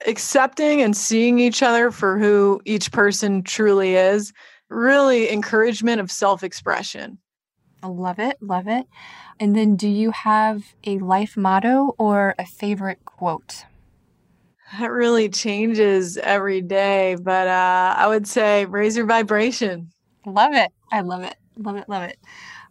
[0.07, 4.33] Accepting and seeing each other for who each person truly is.
[4.69, 7.19] Really encouragement of self-expression.
[7.83, 8.87] I love it, love it.
[9.39, 13.65] And then do you have a life motto or a favorite quote?
[14.79, 19.91] That really changes every day, but uh, I would say raise your vibration.
[20.25, 20.71] Love it.
[20.91, 21.35] I love it.
[21.57, 21.87] Love it.
[21.87, 22.17] Love it.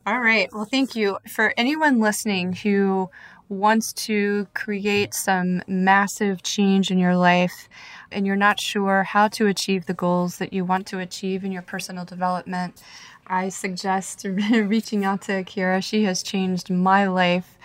[0.04, 0.48] All right.
[0.52, 1.18] Well, thank you.
[1.28, 3.08] For anyone listening who
[3.48, 7.68] wants to create some massive change in your life
[8.10, 11.52] and you're not sure how to achieve the goals that you want to achieve in
[11.52, 12.82] your personal development,
[13.28, 15.84] I suggest reaching out to Keara.
[15.84, 17.56] She has changed my life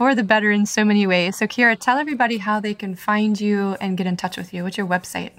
[0.00, 1.36] for the better in so many ways.
[1.36, 4.64] So, Keara, tell everybody how they can find you and get in touch with you.
[4.64, 5.32] What's your website?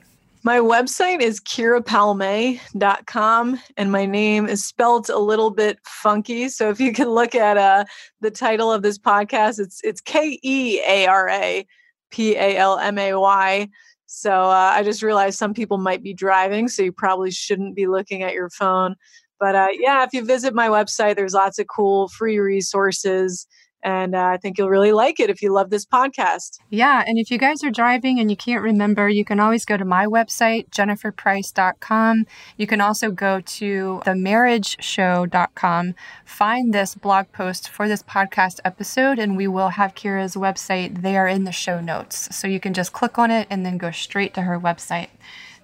[0.43, 6.47] My website is kearapalmay.com and my name is spelled a little bit funky.
[6.47, 7.86] So if you can look at uh,
[8.20, 11.66] the title of this podcast, it's it's K E A R A
[12.12, 13.68] P A L M A Y.
[14.05, 17.88] So uh, I just realized some people might be driving, so you probably shouldn't be
[17.88, 18.95] looking at your phone.
[19.39, 23.47] But uh, yeah, if you visit my website, there's lots of cool free resources
[23.84, 26.59] and uh, I think you'll really like it if you love this podcast.
[26.69, 27.03] Yeah.
[27.05, 29.86] And if you guys are driving and you can't remember, you can always go to
[29.86, 32.25] my website, jenniferprice.com.
[32.57, 39.38] You can also go to themarriageshow.com, find this blog post for this podcast episode, and
[39.38, 42.36] we will have Keara's website there in the show notes.
[42.36, 45.09] So you can just click on it and then go straight to her website